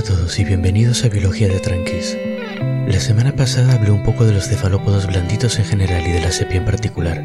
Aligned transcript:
Hola 0.00 0.14
a 0.14 0.16
todos 0.16 0.38
y 0.38 0.44
bienvenidos 0.44 1.04
a 1.04 1.10
Biología 1.10 1.46
de 1.46 1.60
Tranquis. 1.60 2.16
La 2.88 2.98
semana 3.00 3.36
pasada 3.36 3.74
hablé 3.74 3.90
un 3.90 4.02
poco 4.02 4.24
de 4.24 4.32
los 4.32 4.48
cefalópodos 4.48 5.06
blanditos 5.06 5.58
en 5.58 5.66
general 5.66 6.06
y 6.06 6.12
de 6.12 6.22
la 6.22 6.32
sepia 6.32 6.56
en 6.56 6.64
particular. 6.64 7.22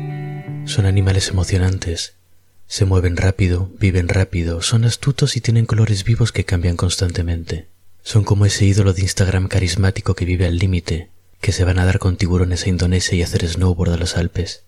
Son 0.66 0.86
animales 0.86 1.30
emocionantes. 1.30 2.16
Se 2.68 2.84
mueven 2.84 3.16
rápido, 3.16 3.72
viven 3.80 4.10
rápido, 4.10 4.62
son 4.62 4.84
astutos 4.84 5.38
y 5.38 5.42
tienen 5.42 5.66
colores 5.66 6.04
vivos 6.04 6.34
que 6.34 6.44
cambian 6.44 6.76
constantemente. 6.76 7.70
Son 8.04 8.26
como 8.26 8.46
ese 8.46 8.66
ídolo 8.66 8.92
de 8.92 9.04
Instagram 9.04 9.48
carismático 9.48 10.14
que 10.14 10.26
vive 10.26 10.46
al 10.46 10.58
límite, 10.58 11.12
que 11.40 11.54
se 11.54 11.64
van 11.64 11.80
a 11.80 11.86
dar 11.86 12.00
con 12.00 12.18
tiburones 12.18 12.66
a 12.66 12.70
Indonesia 12.70 13.16
y 13.16 13.24
hacer 13.24 13.48
snowboard 13.48 13.94
a 13.94 13.98
los 13.98 14.18
Alpes. 14.18 14.66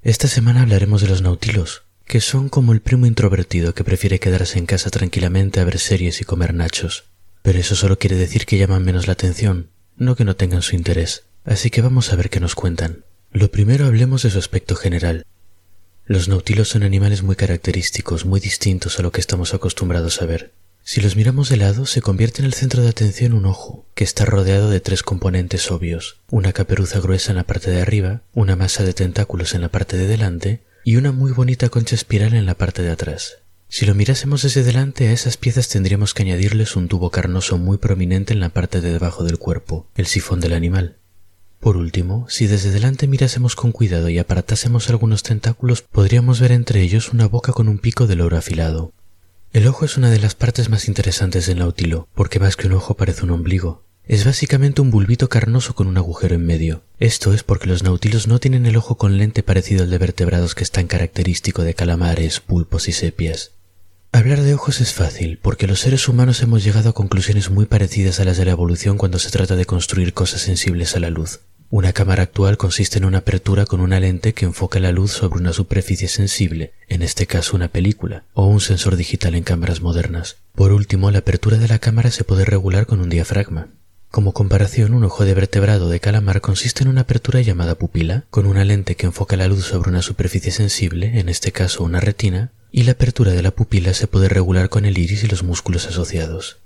Esta 0.00 0.28
semana 0.28 0.62
hablaremos 0.62 1.02
de 1.02 1.08
los 1.08 1.20
nautilos, 1.20 1.82
que 2.06 2.22
son 2.22 2.48
como 2.48 2.72
el 2.72 2.80
primo 2.80 3.04
introvertido 3.04 3.74
que 3.74 3.84
prefiere 3.84 4.18
quedarse 4.18 4.58
en 4.58 4.64
casa 4.64 4.88
tranquilamente 4.88 5.60
a 5.60 5.64
ver 5.64 5.78
series 5.78 6.22
y 6.22 6.24
comer 6.24 6.54
nachos. 6.54 7.04
Pero 7.44 7.58
eso 7.58 7.76
solo 7.76 7.98
quiere 7.98 8.16
decir 8.16 8.46
que 8.46 8.56
llaman 8.56 8.82
menos 8.82 9.06
la 9.06 9.12
atención, 9.12 9.68
no 9.98 10.16
que 10.16 10.24
no 10.24 10.34
tengan 10.34 10.62
su 10.62 10.76
interés. 10.76 11.24
Así 11.44 11.68
que 11.68 11.82
vamos 11.82 12.10
a 12.10 12.16
ver 12.16 12.30
qué 12.30 12.40
nos 12.40 12.54
cuentan. 12.54 13.04
Lo 13.32 13.50
primero 13.50 13.84
hablemos 13.84 14.22
de 14.22 14.30
su 14.30 14.38
aspecto 14.38 14.76
general. 14.76 15.26
Los 16.06 16.26
nautilos 16.26 16.70
son 16.70 16.84
animales 16.84 17.22
muy 17.22 17.36
característicos, 17.36 18.24
muy 18.24 18.40
distintos 18.40 18.98
a 18.98 19.02
lo 19.02 19.12
que 19.12 19.20
estamos 19.20 19.52
acostumbrados 19.52 20.22
a 20.22 20.24
ver. 20.24 20.52
Si 20.84 21.02
los 21.02 21.16
miramos 21.16 21.50
de 21.50 21.58
lado, 21.58 21.84
se 21.84 22.00
convierte 22.00 22.40
en 22.40 22.46
el 22.46 22.54
centro 22.54 22.82
de 22.82 22.88
atención 22.88 23.34
un 23.34 23.44
ojo, 23.44 23.84
que 23.94 24.04
está 24.04 24.24
rodeado 24.24 24.70
de 24.70 24.80
tres 24.80 25.02
componentes 25.02 25.70
obvios, 25.70 26.20
una 26.30 26.54
caperuza 26.54 26.98
gruesa 26.98 27.32
en 27.32 27.36
la 27.36 27.44
parte 27.44 27.70
de 27.70 27.82
arriba, 27.82 28.22
una 28.32 28.56
masa 28.56 28.84
de 28.84 28.94
tentáculos 28.94 29.54
en 29.54 29.60
la 29.60 29.68
parte 29.68 29.98
de 29.98 30.06
delante 30.06 30.62
y 30.82 30.96
una 30.96 31.12
muy 31.12 31.32
bonita 31.32 31.68
concha 31.68 31.94
espiral 31.94 32.32
en 32.32 32.46
la 32.46 32.54
parte 32.54 32.82
de 32.82 32.90
atrás. 32.90 33.43
Si 33.74 33.86
lo 33.86 33.96
mirásemos 33.96 34.42
desde 34.42 34.62
delante 34.62 35.08
a 35.08 35.12
esas 35.12 35.36
piezas 35.36 35.68
tendríamos 35.68 36.14
que 36.14 36.22
añadirles 36.22 36.76
un 36.76 36.86
tubo 36.86 37.10
carnoso 37.10 37.58
muy 37.58 37.76
prominente 37.76 38.32
en 38.32 38.38
la 38.38 38.50
parte 38.50 38.80
de 38.80 38.92
debajo 38.92 39.24
del 39.24 39.36
cuerpo, 39.36 39.88
el 39.96 40.06
sifón 40.06 40.38
del 40.38 40.52
animal. 40.52 40.98
Por 41.58 41.76
último, 41.76 42.24
si 42.28 42.46
desde 42.46 42.70
delante 42.70 43.08
mirásemos 43.08 43.56
con 43.56 43.72
cuidado 43.72 44.08
y 44.08 44.20
apartásemos 44.20 44.88
algunos 44.90 45.24
tentáculos, 45.24 45.82
podríamos 45.82 46.38
ver 46.38 46.52
entre 46.52 46.82
ellos 46.82 47.12
una 47.12 47.26
boca 47.26 47.52
con 47.52 47.68
un 47.68 47.80
pico 47.80 48.06
de 48.06 48.22
oro 48.22 48.36
afilado. 48.36 48.92
El 49.52 49.66
ojo 49.66 49.84
es 49.84 49.96
una 49.96 50.08
de 50.08 50.20
las 50.20 50.36
partes 50.36 50.68
más 50.68 50.86
interesantes 50.86 51.48
del 51.48 51.58
nautilo, 51.58 52.06
porque 52.14 52.38
más 52.38 52.54
que 52.54 52.68
un 52.68 52.74
ojo 52.74 52.94
parece 52.94 53.24
un 53.24 53.32
ombligo. 53.32 53.82
Es 54.06 54.24
básicamente 54.24 54.82
un 54.82 54.92
bulbito 54.92 55.28
carnoso 55.28 55.74
con 55.74 55.88
un 55.88 55.96
agujero 55.96 56.36
en 56.36 56.46
medio. 56.46 56.84
Esto 57.00 57.34
es 57.34 57.42
porque 57.42 57.66
los 57.66 57.82
nautilos 57.82 58.28
no 58.28 58.38
tienen 58.38 58.66
el 58.66 58.76
ojo 58.76 58.96
con 58.96 59.18
lente 59.18 59.42
parecido 59.42 59.82
al 59.82 59.90
de 59.90 59.98
vertebrados 59.98 60.54
que 60.54 60.62
es 60.62 60.70
tan 60.70 60.86
característico 60.86 61.64
de 61.64 61.74
calamares, 61.74 62.38
pulpos 62.38 62.86
y 62.86 62.92
sepias. 62.92 63.50
Hablar 64.14 64.42
de 64.42 64.54
ojos 64.54 64.80
es 64.80 64.92
fácil, 64.92 65.40
porque 65.42 65.66
los 65.66 65.80
seres 65.80 66.06
humanos 66.06 66.40
hemos 66.40 66.62
llegado 66.62 66.88
a 66.88 66.92
conclusiones 66.92 67.50
muy 67.50 67.66
parecidas 67.66 68.20
a 68.20 68.24
las 68.24 68.36
de 68.36 68.44
la 68.44 68.52
evolución 68.52 68.96
cuando 68.96 69.18
se 69.18 69.28
trata 69.28 69.56
de 69.56 69.64
construir 69.64 70.14
cosas 70.14 70.40
sensibles 70.40 70.94
a 70.94 71.00
la 71.00 71.10
luz. 71.10 71.40
Una 71.68 71.92
cámara 71.92 72.22
actual 72.22 72.56
consiste 72.56 72.98
en 72.98 73.06
una 73.06 73.18
apertura 73.18 73.66
con 73.66 73.80
una 73.80 73.98
lente 73.98 74.32
que 74.32 74.44
enfoca 74.44 74.78
la 74.78 74.92
luz 74.92 75.10
sobre 75.10 75.40
una 75.40 75.52
superficie 75.52 76.06
sensible, 76.06 76.74
en 76.88 77.02
este 77.02 77.26
caso 77.26 77.56
una 77.56 77.66
película, 77.66 78.22
o 78.34 78.46
un 78.46 78.60
sensor 78.60 78.94
digital 78.94 79.34
en 79.34 79.42
cámaras 79.42 79.80
modernas. 79.80 80.36
Por 80.54 80.70
último, 80.70 81.10
la 81.10 81.18
apertura 81.18 81.58
de 81.58 81.66
la 81.66 81.80
cámara 81.80 82.12
se 82.12 82.22
puede 82.22 82.44
regular 82.44 82.86
con 82.86 83.00
un 83.00 83.10
diafragma. 83.10 83.66
Como 84.12 84.32
comparación, 84.32 84.94
un 84.94 85.02
ojo 85.02 85.24
de 85.24 85.34
vertebrado 85.34 85.88
de 85.88 85.98
calamar 85.98 86.40
consiste 86.40 86.84
en 86.84 86.88
una 86.88 87.00
apertura 87.00 87.40
llamada 87.40 87.74
pupila, 87.74 88.26
con 88.30 88.46
una 88.46 88.64
lente 88.64 88.94
que 88.94 89.06
enfoca 89.06 89.36
la 89.36 89.48
luz 89.48 89.64
sobre 89.64 89.90
una 89.90 90.02
superficie 90.02 90.52
sensible, 90.52 91.18
en 91.18 91.28
este 91.28 91.50
caso 91.50 91.82
una 91.82 91.98
retina, 91.98 92.52
y 92.76 92.82
la 92.82 92.92
apertura 92.92 93.30
de 93.30 93.40
la 93.40 93.52
pupila 93.52 93.94
se 93.94 94.08
puede 94.08 94.28
regular 94.28 94.68
con 94.68 94.84
el 94.84 94.98
iris 94.98 95.22
y 95.22 95.28
los 95.28 95.44
músculos 95.44 95.86
asociados. 95.86 96.56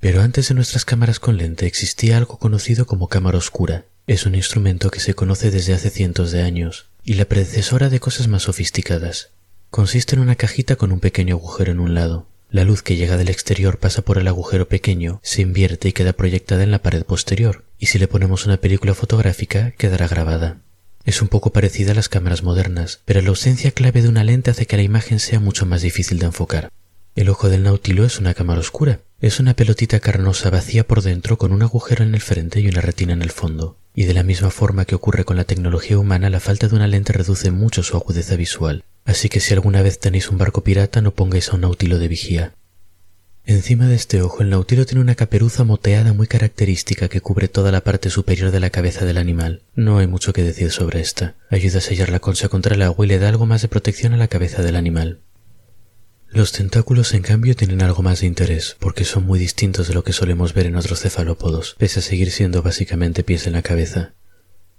Pero 0.00 0.22
antes 0.22 0.48
de 0.48 0.54
nuestras 0.54 0.86
cámaras 0.86 1.20
con 1.20 1.36
lente 1.36 1.66
existía 1.66 2.16
algo 2.16 2.38
conocido 2.38 2.86
como 2.86 3.08
cámara 3.08 3.36
oscura. 3.36 3.84
Es 4.06 4.24
un 4.24 4.34
instrumento 4.34 4.88
que 4.88 5.00
se 5.00 5.12
conoce 5.12 5.50
desde 5.50 5.74
hace 5.74 5.90
cientos 5.90 6.32
de 6.32 6.40
años, 6.40 6.86
y 7.04 7.14
la 7.14 7.26
predecesora 7.26 7.90
de 7.90 8.00
cosas 8.00 8.28
más 8.28 8.44
sofisticadas. 8.44 9.28
Consiste 9.68 10.16
en 10.16 10.22
una 10.22 10.36
cajita 10.36 10.76
con 10.76 10.90
un 10.90 11.00
pequeño 11.00 11.34
agujero 11.34 11.70
en 11.70 11.80
un 11.80 11.94
lado. 11.94 12.26
La 12.48 12.64
luz 12.64 12.80
que 12.80 12.96
llega 12.96 13.18
del 13.18 13.28
exterior 13.28 13.78
pasa 13.78 14.00
por 14.00 14.16
el 14.16 14.26
agujero 14.26 14.68
pequeño, 14.68 15.20
se 15.22 15.42
invierte 15.42 15.90
y 15.90 15.92
queda 15.92 16.14
proyectada 16.14 16.62
en 16.62 16.70
la 16.70 16.80
pared 16.80 17.04
posterior, 17.04 17.64
y 17.78 17.86
si 17.86 17.98
le 17.98 18.08
ponemos 18.08 18.46
una 18.46 18.56
película 18.56 18.94
fotográfica 18.94 19.72
quedará 19.72 20.08
grabada. 20.08 20.62
Es 21.08 21.22
un 21.22 21.28
poco 21.28 21.54
parecida 21.54 21.92
a 21.92 21.94
las 21.94 22.10
cámaras 22.10 22.42
modernas, 22.42 23.00
pero 23.06 23.22
la 23.22 23.30
ausencia 23.30 23.70
clave 23.70 24.02
de 24.02 24.10
una 24.10 24.24
lente 24.24 24.50
hace 24.50 24.66
que 24.66 24.76
la 24.76 24.82
imagen 24.82 25.20
sea 25.20 25.40
mucho 25.40 25.64
más 25.64 25.80
difícil 25.80 26.18
de 26.18 26.26
enfocar. 26.26 26.68
El 27.14 27.30
ojo 27.30 27.48
del 27.48 27.62
nautilo 27.62 28.04
es 28.04 28.18
una 28.18 28.34
cámara 28.34 28.60
oscura. 28.60 29.00
Es 29.18 29.40
una 29.40 29.54
pelotita 29.54 30.00
carnosa 30.00 30.50
vacía 30.50 30.86
por 30.86 31.00
dentro 31.00 31.38
con 31.38 31.52
un 31.52 31.62
agujero 31.62 32.04
en 32.04 32.14
el 32.14 32.20
frente 32.20 32.60
y 32.60 32.68
una 32.68 32.82
retina 32.82 33.14
en 33.14 33.22
el 33.22 33.30
fondo. 33.30 33.78
Y 33.94 34.04
de 34.04 34.12
la 34.12 34.22
misma 34.22 34.50
forma 34.50 34.84
que 34.84 34.96
ocurre 34.96 35.24
con 35.24 35.38
la 35.38 35.44
tecnología 35.44 35.98
humana, 35.98 36.28
la 36.28 36.40
falta 36.40 36.68
de 36.68 36.76
una 36.76 36.86
lente 36.86 37.14
reduce 37.14 37.50
mucho 37.50 37.82
su 37.82 37.96
agudeza 37.96 38.36
visual. 38.36 38.84
Así 39.06 39.30
que 39.30 39.40
si 39.40 39.54
alguna 39.54 39.80
vez 39.80 40.00
tenéis 40.00 40.28
un 40.28 40.36
barco 40.36 40.62
pirata, 40.62 41.00
no 41.00 41.12
pongáis 41.12 41.48
a 41.48 41.54
un 41.54 41.62
nautilo 41.62 41.98
de 41.98 42.08
vigía. 42.08 42.52
Encima 43.48 43.86
de 43.86 43.94
este 43.94 44.20
ojo, 44.20 44.42
el 44.42 44.50
nautilo 44.50 44.84
tiene 44.84 45.00
una 45.00 45.14
caperuza 45.14 45.64
moteada 45.64 46.12
muy 46.12 46.26
característica 46.26 47.08
que 47.08 47.22
cubre 47.22 47.48
toda 47.48 47.72
la 47.72 47.80
parte 47.80 48.10
superior 48.10 48.50
de 48.50 48.60
la 48.60 48.68
cabeza 48.68 49.06
del 49.06 49.16
animal. 49.16 49.62
No 49.74 49.96
hay 49.96 50.06
mucho 50.06 50.34
que 50.34 50.42
decir 50.42 50.70
sobre 50.70 51.00
esta. 51.00 51.34
Ayuda 51.48 51.78
a 51.78 51.80
sellar 51.80 52.10
la 52.10 52.20
concha 52.20 52.50
contra 52.50 52.74
el 52.74 52.82
agua 52.82 53.06
y 53.06 53.08
le 53.08 53.18
da 53.18 53.30
algo 53.30 53.46
más 53.46 53.62
de 53.62 53.68
protección 53.68 54.12
a 54.12 54.18
la 54.18 54.28
cabeza 54.28 54.62
del 54.62 54.76
animal. 54.76 55.20
Los 56.28 56.52
tentáculos, 56.52 57.14
en 57.14 57.22
cambio, 57.22 57.56
tienen 57.56 57.80
algo 57.80 58.02
más 58.02 58.20
de 58.20 58.26
interés, 58.26 58.76
porque 58.78 59.06
son 59.06 59.24
muy 59.24 59.38
distintos 59.38 59.88
de 59.88 59.94
lo 59.94 60.04
que 60.04 60.12
solemos 60.12 60.52
ver 60.52 60.66
en 60.66 60.76
otros 60.76 61.00
cefalópodos, 61.00 61.74
pese 61.78 62.00
a 62.00 62.02
seguir 62.02 62.30
siendo 62.30 62.60
básicamente 62.60 63.24
pies 63.24 63.46
en 63.46 63.54
la 63.54 63.62
cabeza. 63.62 64.12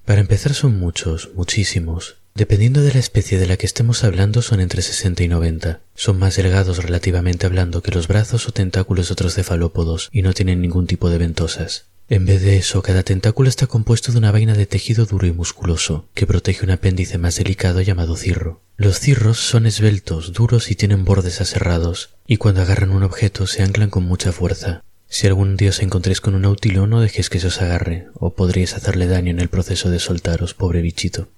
Para 0.09 0.21
empezar 0.21 0.55
son 0.55 0.79
muchos, 0.79 1.29
muchísimos, 1.35 2.15
Dependiendo 2.33 2.81
de 2.81 2.91
la 2.93 2.99
especie 2.99 3.37
de 3.37 3.45
la 3.45 3.57
que 3.57 3.67
estemos 3.67 4.03
hablando 4.03 4.41
son 4.41 4.59
entre 4.59 4.81
60 4.81 5.23
y 5.23 5.27
90. 5.27 5.81
Son 5.93 6.17
más 6.17 6.35
delgados 6.35 6.83
relativamente 6.83 7.45
hablando 7.45 7.83
que 7.83 7.91
los 7.91 8.07
brazos 8.07 8.47
o 8.47 8.51
tentáculos 8.51 9.09
de 9.09 9.13
otros 9.13 9.35
cefalópodos 9.35 10.09
y 10.11 10.23
no 10.23 10.33
tienen 10.33 10.61
ningún 10.61 10.87
tipo 10.87 11.11
de 11.11 11.19
ventosas. 11.19 11.85
En 12.07 12.25
vez 12.25 12.41
de 12.41 12.57
eso, 12.57 12.81
cada 12.81 13.03
tentáculo 13.03 13.49
está 13.49 13.67
compuesto 13.67 14.11
de 14.11 14.17
una 14.17 14.31
vaina 14.31 14.55
de 14.55 14.65
tejido 14.65 15.05
duro 15.05 15.27
y 15.27 15.31
musculoso, 15.31 16.07
que 16.15 16.25
protege 16.25 16.65
un 16.65 16.71
apéndice 16.71 17.19
más 17.19 17.35
delicado 17.35 17.81
llamado 17.81 18.15
cirro. 18.15 18.63
Los 18.77 18.99
cirros 18.99 19.37
son 19.37 19.67
esbeltos, 19.67 20.33
duros 20.33 20.71
y 20.71 20.75
tienen 20.75 21.05
bordes 21.05 21.39
aserrados, 21.39 22.15
y 22.25 22.37
cuando 22.37 22.63
agarran 22.63 22.89
un 22.89 23.03
objeto 23.03 23.45
se 23.45 23.61
anclan 23.61 23.91
con 23.91 24.05
mucha 24.05 24.31
fuerza. 24.31 24.81
Si 25.09 25.25
algún 25.25 25.57
día 25.57 25.71
os 25.71 25.81
encontréis 25.81 26.21
con 26.21 26.35
un 26.35 26.43
nautilo, 26.43 26.85
no 26.85 27.01
dejéis 27.01 27.29
que 27.29 27.39
se 27.39 27.47
os 27.47 27.61
agarre, 27.61 28.07
o 28.13 28.35
podríais 28.35 28.75
hacerle 28.75 29.07
daño 29.07 29.31
en 29.31 29.39
el 29.39 29.49
proceso 29.49 29.89
de 29.89 29.99
soltaros, 29.99 30.53
pobre 30.53 30.81
bichito. 30.81 31.29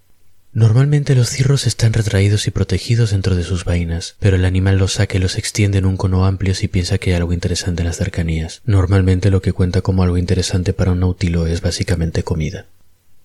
Normalmente 0.53 1.15
los 1.15 1.29
cirros 1.29 1.65
están 1.65 1.93
retraídos 1.93 2.45
y 2.45 2.51
protegidos 2.51 3.11
dentro 3.11 3.37
de 3.37 3.45
sus 3.45 3.63
vainas, 3.63 4.17
pero 4.19 4.35
el 4.35 4.43
animal 4.43 4.77
los 4.77 4.93
saca 4.93 5.15
y 5.15 5.21
los 5.21 5.37
extiende 5.37 5.77
en 5.77 5.85
un 5.85 5.95
cono 5.95 6.25
amplio 6.25 6.53
si 6.53 6.67
piensa 6.67 6.97
que 6.97 7.11
hay 7.11 7.15
algo 7.15 7.31
interesante 7.31 7.83
en 7.83 7.87
las 7.87 7.95
cercanías. 7.95 8.61
Normalmente 8.65 9.31
lo 9.31 9.41
que 9.41 9.53
cuenta 9.53 9.81
como 9.81 10.03
algo 10.03 10.17
interesante 10.17 10.73
para 10.73 10.91
un 10.91 10.99
nautilo 10.99 11.47
es 11.47 11.61
básicamente 11.61 12.23
comida. 12.23 12.65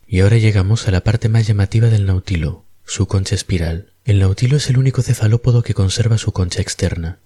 Y 0.07 0.21
ahora 0.21 0.39
llegamos 0.39 0.87
a 0.87 0.93
la 0.93 1.03
parte 1.03 1.28
más 1.28 1.49
llamativa 1.49 1.89
del 1.89 2.07
nautilo, 2.07 2.63
su 2.84 3.07
concha 3.07 3.34
espiral. 3.34 3.91
El 4.05 4.21
nautilo 4.21 4.57
es 4.57 4.71
el 4.71 4.78
único 4.78 5.03
cefalópodo 5.03 5.65
que 5.65 5.75
conserva 5.75 6.19
su 6.19 6.31
concha 6.31 6.63
externa. 6.63 7.19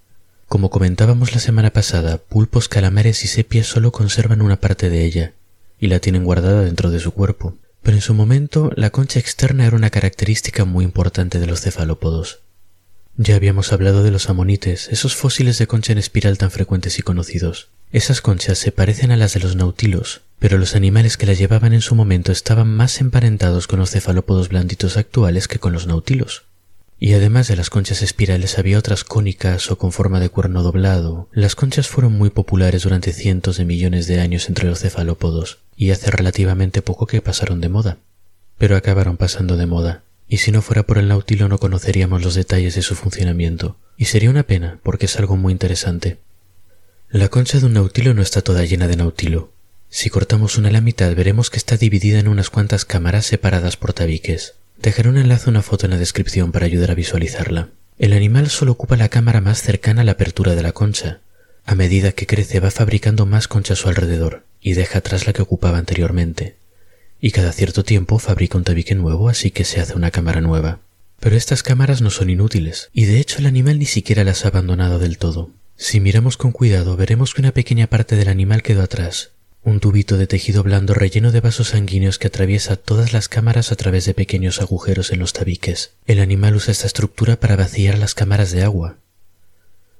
Como 0.51 0.69
comentábamos 0.69 1.33
la 1.33 1.39
semana 1.39 1.71
pasada, 1.71 2.19
pulpos, 2.19 2.69
calamares 2.69 3.23
y 3.25 3.29
sepias 3.29 3.69
solo 3.69 3.93
conservan 3.93 4.43
una 4.43 4.59
parte 4.59 4.91
de 4.91 5.05
ella, 5.05 5.33
y 5.79 5.87
la 5.87 6.01
tienen 6.01 6.25
guardada 6.25 6.63
dentro 6.63 6.91
de 6.91 6.99
su 6.99 7.13
cuerpo. 7.13 7.55
Pero 7.85 7.97
en 7.97 8.03
su 8.03 8.15
momento 8.15 8.73
la 8.75 8.91
concha 8.91 9.21
externa 9.21 9.65
era 9.65 9.77
una 9.77 9.91
característica 9.91 10.65
muy 10.65 10.85
importante 10.85 11.39
de 11.39 11.47
los 11.47 11.61
cefalópodos. 11.61 12.41
Ya 13.17 13.37
habíamos 13.37 13.73
hablado 13.73 14.03
de 14.03 14.11
los 14.11 14.29
amonites, 14.29 14.89
esos 14.89 15.15
fósiles 15.15 15.57
de 15.59 15.69
concha 15.69 15.93
en 15.93 15.99
espiral 15.99 16.37
tan 16.37 16.51
frecuentes 16.51 16.99
y 16.99 17.03
conocidos. 17.03 17.69
Esas 17.93 18.21
conchas 18.21 18.59
se 18.59 18.73
parecen 18.73 19.13
a 19.13 19.17
las 19.17 19.35
de 19.35 19.41
los 19.41 19.55
nautilos, 19.55 20.23
pero 20.41 20.59
los 20.59 20.75
animales 20.75 21.17
que 21.17 21.27
las 21.27 21.39
llevaban 21.39 21.75
en 21.75 21.81
su 21.81 21.95
momento 21.95 22.33
estaban 22.33 22.75
más 22.75 23.01
emparentados 23.01 23.69
con 23.69 23.79
los 23.79 23.91
cefalópodos 23.91 24.49
blanditos 24.49 24.97
actuales 24.97 25.47
que 25.47 25.61
con 25.61 25.73
los 25.73 25.87
nautilos. 25.87 26.43
Y 27.03 27.15
además 27.15 27.49
de 27.49 27.57
las 27.57 27.71
conchas 27.71 28.03
espirales 28.03 28.59
había 28.59 28.79
otras 28.79 29.05
cónicas 29.05 29.71
o 29.71 29.79
con 29.79 29.91
forma 29.91 30.21
de 30.21 30.29
cuerno 30.29 30.63
doblado. 30.63 31.31
Las 31.33 31.57
conchas 31.57 31.89
fueron 31.89 32.13
muy 32.13 32.29
populares 32.29 32.83
durante 32.83 33.15
cientos 33.15 33.57
de 33.57 33.65
millones 33.65 34.07
de 34.07 34.21
años 34.21 34.51
entre 34.51 34.69
los 34.69 34.81
cefalópodos, 34.81 35.61
y 35.77 35.93
hace 35.93 36.11
relativamente 36.11 36.83
poco 36.83 37.07
que 37.07 37.23
pasaron 37.23 37.63
de 37.63 37.71
moda. 37.71 37.97
Pero 38.59 38.77
acabaron 38.77 39.17
pasando 39.17 39.57
de 39.57 39.65
moda, 39.65 40.03
y 40.29 40.37
si 40.37 40.53
no 40.53 40.61
fuera 40.61 40.83
por 40.83 40.99
el 40.99 41.09
nautilo 41.09 41.49
no 41.49 41.57
conoceríamos 41.57 42.23
los 42.23 42.35
detalles 42.35 42.75
de 42.75 42.83
su 42.83 42.95
funcionamiento, 42.95 43.79
y 43.97 44.05
sería 44.05 44.29
una 44.29 44.43
pena 44.43 44.79
porque 44.83 45.07
es 45.07 45.17
algo 45.17 45.39
muy 45.39 45.53
interesante. 45.53 46.19
La 47.09 47.31
concha 47.31 47.59
de 47.59 47.65
un 47.67 47.73
nautilo 47.73 48.13
no 48.13 48.21
está 48.21 48.43
toda 48.43 48.67
llena 48.67 48.89
de 48.89 48.97
nautilo. 48.97 49.53
Si 49.89 50.11
cortamos 50.11 50.59
una 50.59 50.69
a 50.69 50.73
la 50.73 50.83
mitad 50.83 51.15
veremos 51.17 51.49
que 51.49 51.57
está 51.57 51.79
dividida 51.79 52.19
en 52.19 52.29
unas 52.29 52.51
cuantas 52.51 52.85
cámaras 52.85 53.25
separadas 53.25 53.79
por 53.79 53.95
tabiques. 53.95 54.55
Dejaré 54.83 55.11
un 55.11 55.19
enlace 55.19 55.45
a 55.47 55.51
una 55.51 55.61
foto 55.61 55.85
en 55.85 55.93
la 55.93 55.99
descripción 55.99 56.53
para 56.53 56.65
ayudar 56.65 56.91
a 56.91 56.95
visualizarla. 56.95 57.69
El 57.99 58.15
animal 58.15 58.49
solo 58.49 58.73
ocupa 58.73 58.97
la 58.97 59.11
cámara 59.11 59.43
más 59.43 59.61
cercana 59.61 60.01
a 60.01 60.05
la 60.05 60.13
apertura 60.13 60.55
de 60.55 60.63
la 60.63 60.73
concha. 60.73 61.21
A 61.67 61.75
medida 61.75 62.13
que 62.13 62.27
crece 62.27 62.61
va 62.61 62.71
fabricando 62.71 63.27
más 63.27 63.47
concha 63.47 63.75
a 63.75 63.77
su 63.77 63.89
alrededor 63.89 64.45
y 64.63 64.73
deja 64.73 65.01
atrás 65.01 65.27
la 65.27 65.35
que 65.35 65.43
ocupaba 65.43 65.77
anteriormente. 65.77 66.57
Y 67.21 67.33
cada 67.33 67.53
cierto 67.53 67.85
tiempo 67.85 68.19
fabrica 68.19 68.57
un 68.57 68.65
tabique 68.65 68.95
nuevo, 68.95 69.29
así 69.29 69.51
que 69.51 69.65
se 69.65 69.81
hace 69.81 69.95
una 69.95 70.11
cámara 70.11 70.41
nueva. 70.41 70.81
Pero 71.21 71.37
estas 71.37 71.63
cámaras 71.63 72.01
no 72.01 72.09
son 72.09 72.31
inútiles, 72.31 72.89
y 72.95 73.05
de 73.05 73.21
hecho 73.21 73.39
el 73.39 73.47
animal 73.47 73.79
ni 73.79 73.85
siquiera 73.85 74.25
las 74.25 74.47
ha 74.47 74.49
abandonado 74.49 74.99
del 74.99 75.19
todo. 75.19 75.51
Si 75.77 76.01
miramos 76.01 76.39
con 76.39 76.53
cuidado 76.53 76.97
veremos 76.97 77.35
que 77.35 77.43
una 77.43 77.53
pequeña 77.53 77.87
parte 77.87 78.17
del 78.17 78.29
animal 78.29 78.63
quedó 78.63 78.83
atrás, 78.83 79.33
un 79.63 79.79
tubito 79.79 80.17
de 80.17 80.27
tejido 80.27 80.63
blando 80.63 80.95
relleno 80.95 81.33
de 81.33 81.41
vasos 81.41 81.69
sanguíneos 81.69 82.19
que 82.19 82.29
atraviesa 82.29 82.77
todas 82.77 83.13
las 83.13 83.29
cámaras 83.29 83.73
a 83.73 83.77
través 83.77 84.07
de 84.07 84.15
pequeños 84.15 84.61
agujeros 84.61 85.13
en 85.13 85.19
los 85.19 85.33
tabiques. 85.33 85.93
El 86.07 86.21
animal 86.21 86.57
usa 86.57 86.73
esta 86.73 86.87
estructura 86.87 87.39
para 87.39 87.57
vaciar 87.57 87.99
las 87.99 88.15
cámaras 88.15 88.53
de 88.53 88.63
agua. 88.63 88.97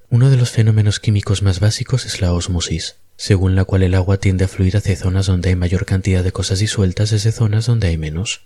Uno 0.09 0.29
de 0.29 0.37
los 0.37 0.49
fenómenos 0.49 0.99
químicos 0.99 1.41
más 1.43 1.59
básicos 1.59 2.05
es 2.05 2.21
la 2.21 2.33
ósmosis, 2.33 2.95
según 3.17 3.55
la 3.55 3.63
cual 3.63 3.83
el 3.83 3.93
agua 3.93 4.17
tiende 4.17 4.45
a 4.45 4.47
fluir 4.47 4.75
hacia 4.77 4.95
zonas 4.95 5.27
donde 5.27 5.49
hay 5.49 5.55
mayor 5.55 5.85
cantidad 5.85 6.23
de 6.23 6.31
cosas 6.31 6.59
disueltas 6.59 7.11
desde 7.11 7.31
zonas 7.31 7.67
donde 7.67 7.87
hay 7.87 7.97
menos. 7.97 8.41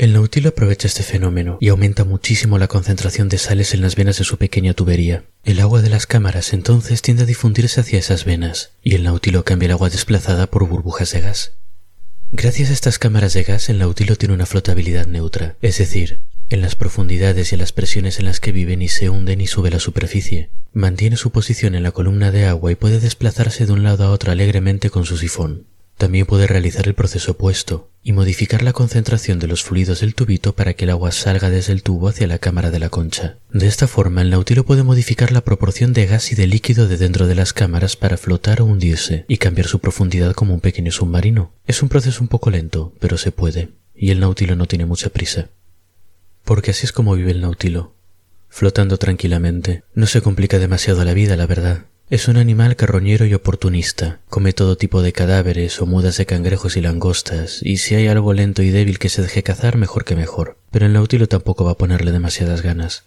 El 0.00 0.14
nautilo 0.14 0.48
aprovecha 0.48 0.88
este 0.88 1.02
fenómeno 1.02 1.58
y 1.60 1.68
aumenta 1.68 2.04
muchísimo 2.04 2.56
la 2.56 2.68
concentración 2.68 3.28
de 3.28 3.36
sales 3.36 3.74
en 3.74 3.82
las 3.82 3.96
venas 3.96 4.16
de 4.16 4.24
su 4.24 4.38
pequeña 4.38 4.72
tubería. 4.72 5.24
El 5.44 5.60
agua 5.60 5.82
de 5.82 5.90
las 5.90 6.06
cámaras 6.06 6.54
entonces 6.54 7.02
tiende 7.02 7.24
a 7.24 7.26
difundirse 7.26 7.82
hacia 7.82 7.98
esas 7.98 8.24
venas, 8.24 8.72
y 8.82 8.94
el 8.94 9.02
nautilo 9.02 9.44
cambia 9.44 9.66
el 9.66 9.72
agua 9.72 9.90
desplazada 9.90 10.46
por 10.46 10.66
burbujas 10.66 11.12
de 11.12 11.20
gas. 11.20 11.52
Gracias 12.32 12.70
a 12.70 12.72
estas 12.72 12.98
cámaras 12.98 13.34
de 13.34 13.42
gas, 13.42 13.68
el 13.68 13.76
nautilo 13.76 14.16
tiene 14.16 14.32
una 14.32 14.46
flotabilidad 14.46 15.06
neutra, 15.06 15.58
es 15.60 15.76
decir, 15.76 16.20
en 16.48 16.62
las 16.62 16.76
profundidades 16.76 17.52
y 17.52 17.56
en 17.56 17.58
las 17.58 17.72
presiones 17.72 18.18
en 18.18 18.24
las 18.24 18.40
que 18.40 18.52
vive 18.52 18.78
ni 18.78 18.88
se 18.88 19.10
hunde 19.10 19.36
ni 19.36 19.46
sube 19.46 19.68
la 19.68 19.80
superficie. 19.80 20.48
Mantiene 20.72 21.16
su 21.16 21.30
posición 21.30 21.74
en 21.74 21.82
la 21.82 21.92
columna 21.92 22.30
de 22.30 22.46
agua 22.46 22.72
y 22.72 22.74
puede 22.74 23.00
desplazarse 23.00 23.66
de 23.66 23.72
un 23.72 23.82
lado 23.82 24.04
a 24.04 24.12
otro 24.12 24.32
alegremente 24.32 24.88
con 24.88 25.04
su 25.04 25.18
sifón. 25.18 25.66
También 26.00 26.24
puede 26.24 26.46
realizar 26.46 26.88
el 26.88 26.94
proceso 26.94 27.32
opuesto 27.32 27.90
y 28.02 28.12
modificar 28.12 28.62
la 28.62 28.72
concentración 28.72 29.38
de 29.38 29.46
los 29.46 29.62
fluidos 29.62 30.00
del 30.00 30.14
tubito 30.14 30.54
para 30.54 30.72
que 30.72 30.84
el 30.84 30.90
agua 30.92 31.12
salga 31.12 31.50
desde 31.50 31.74
el 31.74 31.82
tubo 31.82 32.08
hacia 32.08 32.26
la 32.26 32.38
cámara 32.38 32.70
de 32.70 32.78
la 32.78 32.88
concha. 32.88 33.36
De 33.52 33.66
esta 33.66 33.86
forma, 33.86 34.22
el 34.22 34.30
nautilo 34.30 34.64
puede 34.64 34.82
modificar 34.82 35.30
la 35.30 35.42
proporción 35.42 35.92
de 35.92 36.06
gas 36.06 36.32
y 36.32 36.36
de 36.36 36.46
líquido 36.46 36.88
de 36.88 36.96
dentro 36.96 37.26
de 37.26 37.34
las 37.34 37.52
cámaras 37.52 37.96
para 37.96 38.16
flotar 38.16 38.62
o 38.62 38.64
hundirse 38.64 39.26
y 39.28 39.36
cambiar 39.36 39.66
su 39.66 39.80
profundidad 39.80 40.32
como 40.32 40.54
un 40.54 40.60
pequeño 40.60 40.90
submarino. 40.90 41.52
Es 41.66 41.82
un 41.82 41.90
proceso 41.90 42.22
un 42.22 42.28
poco 42.28 42.48
lento, 42.48 42.94
pero 42.98 43.18
se 43.18 43.30
puede, 43.30 43.68
y 43.94 44.10
el 44.10 44.20
nautilo 44.20 44.56
no 44.56 44.64
tiene 44.64 44.86
mucha 44.86 45.10
prisa. 45.10 45.50
Porque 46.46 46.70
así 46.70 46.86
es 46.86 46.92
como 46.92 47.14
vive 47.14 47.32
el 47.32 47.42
nautilo, 47.42 47.92
flotando 48.48 48.96
tranquilamente. 48.96 49.82
No 49.92 50.06
se 50.06 50.22
complica 50.22 50.58
demasiado 50.58 51.04
la 51.04 51.12
vida, 51.12 51.36
la 51.36 51.46
verdad. 51.46 51.84
Es 52.10 52.26
un 52.26 52.38
animal 52.38 52.74
carroñero 52.74 53.24
y 53.24 53.34
oportunista. 53.34 54.18
Come 54.28 54.52
todo 54.52 54.76
tipo 54.76 55.00
de 55.00 55.12
cadáveres 55.12 55.80
o 55.80 55.86
mudas 55.86 56.16
de 56.16 56.26
cangrejos 56.26 56.76
y 56.76 56.80
langostas, 56.80 57.60
y 57.62 57.76
si 57.76 57.94
hay 57.94 58.08
algo 58.08 58.32
lento 58.32 58.64
y 58.64 58.70
débil 58.70 58.98
que 58.98 59.08
se 59.08 59.22
deje 59.22 59.44
cazar, 59.44 59.76
mejor 59.76 60.04
que 60.04 60.16
mejor. 60.16 60.58
Pero 60.72 60.86
el 60.86 60.92
nautilo 60.92 61.28
tampoco 61.28 61.64
va 61.64 61.70
a 61.70 61.78
ponerle 61.78 62.10
demasiadas 62.10 62.62
ganas. 62.62 63.04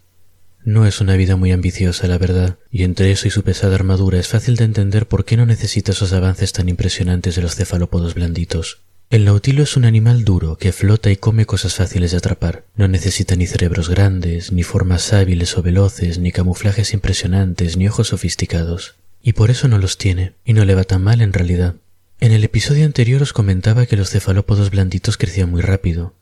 No 0.64 0.88
es 0.88 1.02
una 1.02 1.18
vida 1.18 1.36
muy 1.36 1.52
ambiciosa, 1.52 2.08
la 2.08 2.18
verdad, 2.18 2.56
y 2.72 2.84
entre 2.84 3.12
eso 3.12 3.28
y 3.28 3.32
su 3.32 3.44
pesada 3.44 3.76
armadura 3.76 4.20
es 4.20 4.30
fácil 4.30 4.56
de 4.56 4.64
entender 4.64 5.06
por 5.06 5.26
qué 5.26 5.36
no 5.36 5.46
necesita 5.46 5.92
esos 5.92 6.14
avances 6.14 6.54
tan 6.54 6.70
impresionantes 6.70 7.36
de 7.36 7.42
los 7.42 7.56
cefalópodos 7.56 8.14
blanditos. 8.14 8.84
El 9.14 9.26
nautilo 9.26 9.62
es 9.62 9.78
un 9.78 9.86
animal 9.86 10.26
duro 10.26 10.56
que 10.56 10.72
flota 10.72 11.12
y 11.12 11.18
come 11.18 11.46
cosas 11.46 11.76
fáciles 11.76 12.10
de 12.10 12.18
atrapar. 12.18 12.66
No 12.76 12.88
necesita 12.88 13.36
ni 13.36 13.46
cerebros 13.46 13.88
grandes, 13.88 14.52
ni 14.52 14.64
formas 14.64 15.14
hábiles 15.14 15.56
o 15.56 15.62
veloces, 15.62 16.18
ni 16.18 16.32
camuflajes 16.32 16.96
impresionantes, 16.96 17.78
ni 17.78 17.88
ojos 17.88 18.08
sofisticados. 18.08 18.96
Y 19.22 19.34
por 19.34 19.52
eso 19.52 19.68
no 19.68 19.78
los 19.78 20.00
tiene, 20.00 20.34
y 20.44 20.54
no 20.54 20.66
le 20.66 20.74
va 20.74 20.84
tan 20.84 21.04
mal 21.04 21.22
en 21.22 21.32
realidad. 21.32 21.76
En 22.22 22.32
el 22.32 22.44
episodio 22.44 22.88
anterior 22.88 23.22
os 23.22 23.34
comentaba 23.34 23.86
que 23.86 23.98
los 23.98 24.10
cefalópodos 24.10 24.72
blanditos 24.72 25.18
crecían 25.18 25.52
muy 25.52 25.62
rápido. 25.62 26.16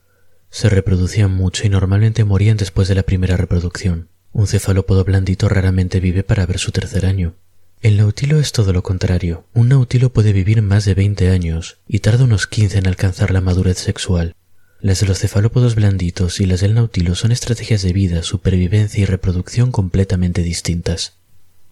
Se 0.49 0.67
reproducían 0.67 1.31
mucho 1.31 1.65
y 1.65 1.69
normalmente 1.69 2.25
morían 2.25 2.57
después 2.57 2.89
de 2.89 2.95
la 2.95 3.03
primera 3.03 3.37
reproducción. 3.37 4.09
Un 4.33 4.47
cefalópodo 4.47 5.05
blandito 5.05 5.47
raramente 5.47 6.01
vive 6.01 6.23
para 6.23 6.45
ver 6.45 6.59
su 6.59 6.73
tercer 6.73 7.05
año. 7.05 7.35
El 7.81 7.97
nautilo 7.97 8.39
es 8.39 8.51
todo 8.51 8.73
lo 8.73 8.83
contrario. 8.83 9.47
Un 9.55 9.69
nautilo 9.69 10.13
puede 10.13 10.33
vivir 10.33 10.61
más 10.61 10.85
de 10.85 10.93
20 10.93 11.29
años 11.29 11.79
y 11.87 11.97
tarda 11.97 12.25
unos 12.25 12.45
15 12.45 12.77
en 12.77 12.85
alcanzar 12.85 13.31
la 13.31 13.41
madurez 13.41 13.79
sexual. 13.79 14.35
Las 14.81 14.99
de 14.99 15.07
los 15.07 15.17
cefalópodos 15.17 15.73
blanditos 15.73 16.39
y 16.41 16.45
las 16.45 16.61
del 16.61 16.75
nautilo 16.75 17.15
son 17.15 17.31
estrategias 17.31 17.81
de 17.81 17.91
vida, 17.91 18.21
supervivencia 18.21 19.01
y 19.01 19.05
reproducción 19.05 19.71
completamente 19.71 20.43
distintas. 20.43 21.17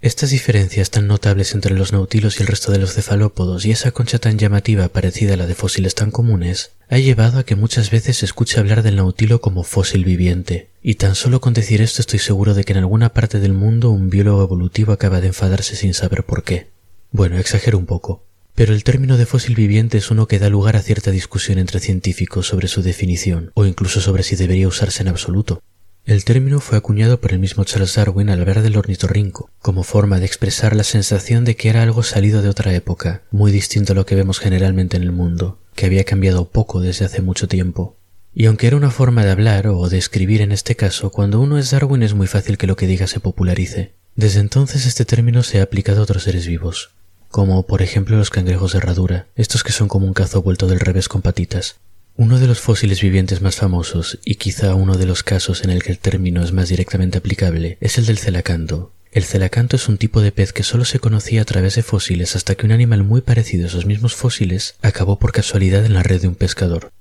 Estas 0.02 0.30
diferencias 0.30 0.92
tan 0.92 1.08
notables 1.08 1.54
entre 1.54 1.76
los 1.76 1.92
nautilos 1.92 2.40
y 2.40 2.44
el 2.44 2.48
resto 2.48 2.72
de 2.72 2.78
los 2.78 2.94
cefalópodos 2.94 3.66
y 3.66 3.72
esa 3.72 3.92
concha 3.92 4.18
tan 4.18 4.38
llamativa 4.38 4.88
parecida 4.88 5.34
a 5.34 5.38
la 5.38 5.46
de 5.46 5.56
fósiles 5.56 5.94
tan 5.94 6.10
comunes 6.10 6.72
ha 6.88 7.00
llevado 7.00 7.38
a 7.38 7.44
que 7.44 7.58
muchas 7.58 7.92
veces 7.92 8.16
se 8.16 8.26
escuche 8.26 8.62
hablar 8.62 8.82
del 8.82 8.96
nautilo 8.96 9.42
como 9.42 9.66
fósil 9.66 10.06
viviente, 10.06 10.70
y 10.82 10.96
tan 10.96 11.16
solo 11.16 11.42
con 11.42 11.54
decir 11.54 11.82
esto 11.82 12.02
estoy 12.02 12.20
seguro 12.20 12.54
de 12.54 12.64
que 12.64 12.72
en 12.72 12.80
alguna 12.80 13.10
parte 13.10 13.42
del 13.42 13.52
mundo 13.52 13.92
un 13.92 14.10
biólogo 14.10 14.42
evolutivo 14.42 14.94
acaba 14.94 15.20
de 15.20 15.28
enfadarse 15.28 15.76
sin 15.76 15.94
saber 15.94 16.24
por 16.24 16.46
qué. 16.46 16.68
Bueno, 17.12 17.38
exagero 17.38 17.78
un 17.78 17.86
poco, 17.86 18.24
pero 18.56 18.74
el 18.74 18.86
término 18.86 19.18
de 19.18 19.26
fósil 19.26 19.54
viviente 19.54 19.98
es 19.98 20.12
uno 20.12 20.28
que 20.28 20.40
da 20.40 20.48
lugar 20.48 20.78
a 20.78 20.82
cierta 20.82 21.12
discusión 21.12 21.60
entre 21.60 21.82
científicos 21.82 22.48
sobre 22.48 22.70
su 22.70 22.82
definición, 22.84 23.52
o 23.54 23.66
incluso 23.66 24.00
sobre 24.00 24.24
si 24.24 24.38
debería 24.38 24.70
usarse 24.70 25.02
en 25.02 25.10
absoluto. 25.10 25.62
El 26.10 26.24
término 26.26 26.60
fue 26.60 26.76
acuñado 26.76 27.22
por 27.22 27.34
el 27.34 27.38
mismo 27.38 27.64
Charles 27.66 27.94
Darwin 27.94 28.32
al 28.32 28.44
ver 28.44 28.64
del 28.64 28.78
ornitorrinco, 28.78 29.52
como 29.62 29.84
forma 29.84 30.20
de 30.20 30.26
expresar 30.26 30.76
la 30.76 30.84
sensación 30.84 31.46
de 31.46 31.56
que 31.56 31.70
era 31.70 31.84
algo 31.84 32.02
salido 32.02 32.42
de 32.42 32.50
otra 32.50 32.74
época, 32.74 33.22
muy 33.30 33.52
distinto 33.52 33.94
a 33.94 33.96
lo 33.96 34.08
que 34.08 34.16
vemos 34.16 34.40
generalmente 34.40 34.98
en 34.98 35.04
el 35.04 35.12
mundo, 35.12 35.60
que 35.76 35.86
había 35.86 36.06
cambiado 36.06 36.50
poco 36.50 36.82
desde 36.82 37.06
hace 37.06 37.22
mucho 37.22 37.48
tiempo. 37.48 37.96
Y 38.34 38.48
aunque 38.48 38.66
era 38.66 38.78
una 38.78 38.90
forma 38.90 39.24
de 39.24 39.30
hablar 39.30 39.68
o 39.68 39.88
de 39.88 40.00
escribir 40.00 40.42
en 40.42 40.52
este 40.52 40.76
caso, 40.76 41.12
cuando 41.12 41.40
uno 41.40 41.60
es 41.60 41.70
Darwin 41.70 42.02
es 42.02 42.16
muy 42.16 42.26
fácil 42.26 42.58
que 42.58 42.66
lo 42.66 42.76
que 42.76 42.88
diga 42.88 43.06
se 43.06 43.20
popularice. 43.20 43.94
Desde 44.16 44.40
entonces 44.40 44.88
este 44.88 45.06
término 45.06 45.44
se 45.44 45.60
ha 45.60 45.64
aplicado 45.64 46.00
a 46.00 46.04
otros 46.06 46.24
seres 46.24 46.48
vivos, 46.48 46.90
como 47.30 47.68
por 47.68 47.84
ejemplo 47.84 48.18
los 48.18 48.32
cangrejos 48.32 48.72
de 48.72 48.80
herradura, 48.80 49.28
estos 49.36 49.64
que 49.64 49.74
son 49.74 49.88
como 49.88 50.08
un 50.08 50.14
cazo 50.14 50.42
vuelto 50.42 50.66
del 50.66 50.80
revés 50.80 51.08
con 51.08 51.22
patitas, 51.22 51.76
uno 52.20 52.38
de 52.38 52.48
los 52.48 52.60
fósiles 52.60 53.00
vivientes 53.00 53.40
más 53.42 53.56
famosos, 53.56 54.20
y 54.26 54.36
quizá 54.36 54.76
uno 54.76 54.98
de 54.98 55.06
los 55.06 55.24
casos 55.24 55.64
en 55.64 55.70
el 55.70 55.82
que 55.82 55.94
el 55.94 56.00
término 56.00 56.44
es 56.44 56.52
más 56.52 56.68
directamente 56.68 57.18
aplicable, 57.18 57.78
es 57.80 57.98
el 57.98 58.08
del 58.08 58.18
celacanto. 58.18 58.92
El 59.14 59.24
celacanto 59.24 59.78
es 59.78 59.88
un 59.88 59.98
tipo 59.98 60.20
de 60.20 60.34
pez 60.34 60.52
que 60.52 60.64
solo 60.64 60.84
se 60.84 61.00
conocía 61.00 61.42
a 61.42 61.46
través 61.46 61.76
de 61.76 61.82
fósiles 61.82 62.36
hasta 62.36 62.56
que 62.56 62.66
un 62.66 62.74
animal 62.74 63.06
muy 63.06 63.22
parecido 63.22 63.64
a 63.64 63.68
esos 63.70 63.86
mismos 63.86 64.16
fósiles 64.16 64.76
acabó 64.82 65.18
por 65.18 65.32
casualidad 65.32 65.86
en 65.86 65.94
la 65.94 66.04
red 66.04 66.20
de 66.20 66.28
un 66.28 66.36
pescador. 66.36 66.92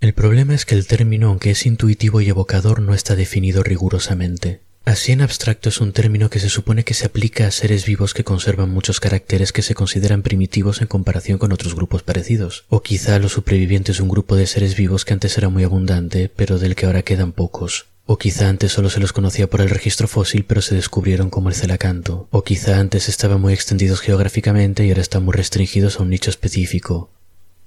El 0.00 0.12
problema 0.12 0.56
es 0.56 0.64
que 0.64 0.74
el 0.74 0.88
término, 0.88 1.28
aunque 1.28 1.52
es 1.52 1.64
intuitivo 1.64 2.20
y 2.20 2.28
evocador, 2.28 2.82
no 2.82 2.94
está 2.94 3.14
definido 3.14 3.62
rigurosamente. 3.62 4.62
Así 4.88 5.12
en 5.12 5.20
abstracto 5.20 5.68
es 5.68 5.82
un 5.82 5.92
término 5.92 6.30
que 6.30 6.40
se 6.40 6.48
supone 6.48 6.82
que 6.82 6.94
se 6.94 7.04
aplica 7.04 7.46
a 7.46 7.50
seres 7.50 7.84
vivos 7.84 8.14
que 8.14 8.24
conservan 8.24 8.70
muchos 8.70 9.00
caracteres 9.00 9.52
que 9.52 9.60
se 9.60 9.74
consideran 9.74 10.22
primitivos 10.22 10.80
en 10.80 10.86
comparación 10.86 11.36
con 11.36 11.52
otros 11.52 11.74
grupos 11.74 12.02
parecidos, 12.02 12.64
o 12.70 12.80
quizá 12.80 13.18
los 13.18 13.32
supervivientes 13.32 13.98
de 13.98 14.02
un 14.02 14.08
grupo 14.08 14.34
de 14.34 14.46
seres 14.46 14.76
vivos 14.76 15.04
que 15.04 15.12
antes 15.12 15.36
era 15.36 15.50
muy 15.50 15.62
abundante, 15.62 16.32
pero 16.34 16.58
del 16.58 16.74
que 16.74 16.86
ahora 16.86 17.02
quedan 17.02 17.32
pocos. 17.32 17.88
O 18.06 18.16
quizá 18.16 18.48
antes 18.48 18.72
solo 18.72 18.88
se 18.88 18.98
los 18.98 19.12
conocía 19.12 19.50
por 19.50 19.60
el 19.60 19.68
registro 19.68 20.08
fósil 20.08 20.46
pero 20.48 20.62
se 20.62 20.74
descubrieron 20.74 21.28
como 21.28 21.50
el 21.50 21.54
celacanto. 21.54 22.26
O 22.30 22.42
quizá 22.42 22.80
antes 22.80 23.10
estaban 23.10 23.42
muy 23.42 23.52
extendidos 23.52 24.00
geográficamente 24.00 24.86
y 24.86 24.88
ahora 24.88 25.02
están 25.02 25.22
muy 25.22 25.34
restringidos 25.34 26.00
a 26.00 26.02
un 26.02 26.08
nicho 26.08 26.30
específico. 26.30 27.10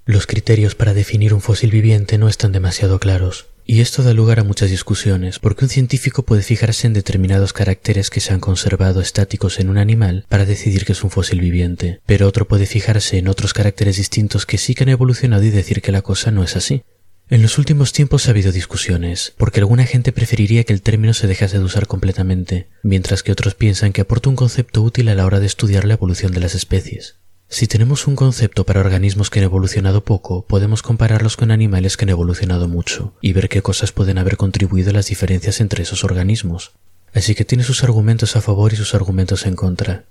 Los 0.06 0.26
criterios 0.26 0.74
para 0.74 0.92
definir 0.92 1.34
un 1.34 1.40
fósil 1.40 1.70
viviente 1.70 2.18
no 2.18 2.26
están 2.26 2.50
demasiado 2.50 2.98
claros. 2.98 3.46
Y 3.72 3.80
esto 3.80 4.02
da 4.02 4.12
lugar 4.12 4.38
a 4.38 4.44
muchas 4.44 4.68
discusiones, 4.68 5.38
porque 5.38 5.64
un 5.64 5.70
científico 5.70 6.24
puede 6.24 6.42
fijarse 6.42 6.86
en 6.86 6.92
determinados 6.92 7.54
caracteres 7.54 8.10
que 8.10 8.20
se 8.20 8.34
han 8.34 8.38
conservado 8.38 9.00
estáticos 9.00 9.58
en 9.60 9.70
un 9.70 9.78
animal 9.78 10.26
para 10.28 10.44
decidir 10.44 10.84
que 10.84 10.92
es 10.92 11.02
un 11.02 11.08
fósil 11.08 11.40
viviente, 11.40 12.02
pero 12.04 12.28
otro 12.28 12.46
puede 12.46 12.66
fijarse 12.66 13.16
en 13.16 13.28
otros 13.28 13.54
caracteres 13.54 13.96
distintos 13.96 14.44
que 14.44 14.58
sí 14.58 14.74
que 14.74 14.82
han 14.82 14.90
evolucionado 14.90 15.42
y 15.44 15.48
decir 15.48 15.80
que 15.80 15.90
la 15.90 16.02
cosa 16.02 16.30
no 16.30 16.44
es 16.44 16.54
así. 16.54 16.82
En 17.30 17.40
los 17.40 17.56
últimos 17.56 17.94
tiempos 17.94 18.28
ha 18.28 18.32
habido 18.32 18.52
discusiones, 18.52 19.32
porque 19.38 19.60
alguna 19.60 19.86
gente 19.86 20.12
preferiría 20.12 20.64
que 20.64 20.74
el 20.74 20.82
término 20.82 21.14
se 21.14 21.26
dejase 21.26 21.58
de 21.58 21.64
usar 21.64 21.86
completamente, 21.86 22.68
mientras 22.82 23.22
que 23.22 23.32
otros 23.32 23.54
piensan 23.54 23.94
que 23.94 24.02
aporta 24.02 24.28
un 24.28 24.36
concepto 24.36 24.82
útil 24.82 25.08
a 25.08 25.14
la 25.14 25.24
hora 25.24 25.40
de 25.40 25.46
estudiar 25.46 25.86
la 25.86 25.94
evolución 25.94 26.32
de 26.32 26.40
las 26.40 26.54
especies. 26.54 27.21
Si 27.52 27.66
tenemos 27.66 28.06
un 28.06 28.16
concepto 28.16 28.64
para 28.64 28.80
organismos 28.80 29.28
que 29.28 29.38
han 29.38 29.44
evolucionado 29.44 30.02
poco, 30.02 30.46
podemos 30.46 30.80
compararlos 30.80 31.36
con 31.36 31.50
animales 31.50 31.98
que 31.98 32.06
han 32.06 32.08
evolucionado 32.08 32.66
mucho 32.66 33.12
y 33.20 33.34
ver 33.34 33.50
qué 33.50 33.60
cosas 33.60 33.92
pueden 33.92 34.16
haber 34.16 34.38
contribuido 34.38 34.88
a 34.88 34.94
las 34.94 35.08
diferencias 35.08 35.60
entre 35.60 35.82
esos 35.82 36.02
organismos. 36.02 36.72
Así 37.12 37.34
que 37.34 37.44
tiene 37.44 37.62
sus 37.62 37.84
argumentos 37.84 38.36
a 38.36 38.40
favor 38.40 38.72
y 38.72 38.76
sus 38.76 38.94
argumentos 38.94 39.44
en 39.44 39.54
contra. 39.54 40.06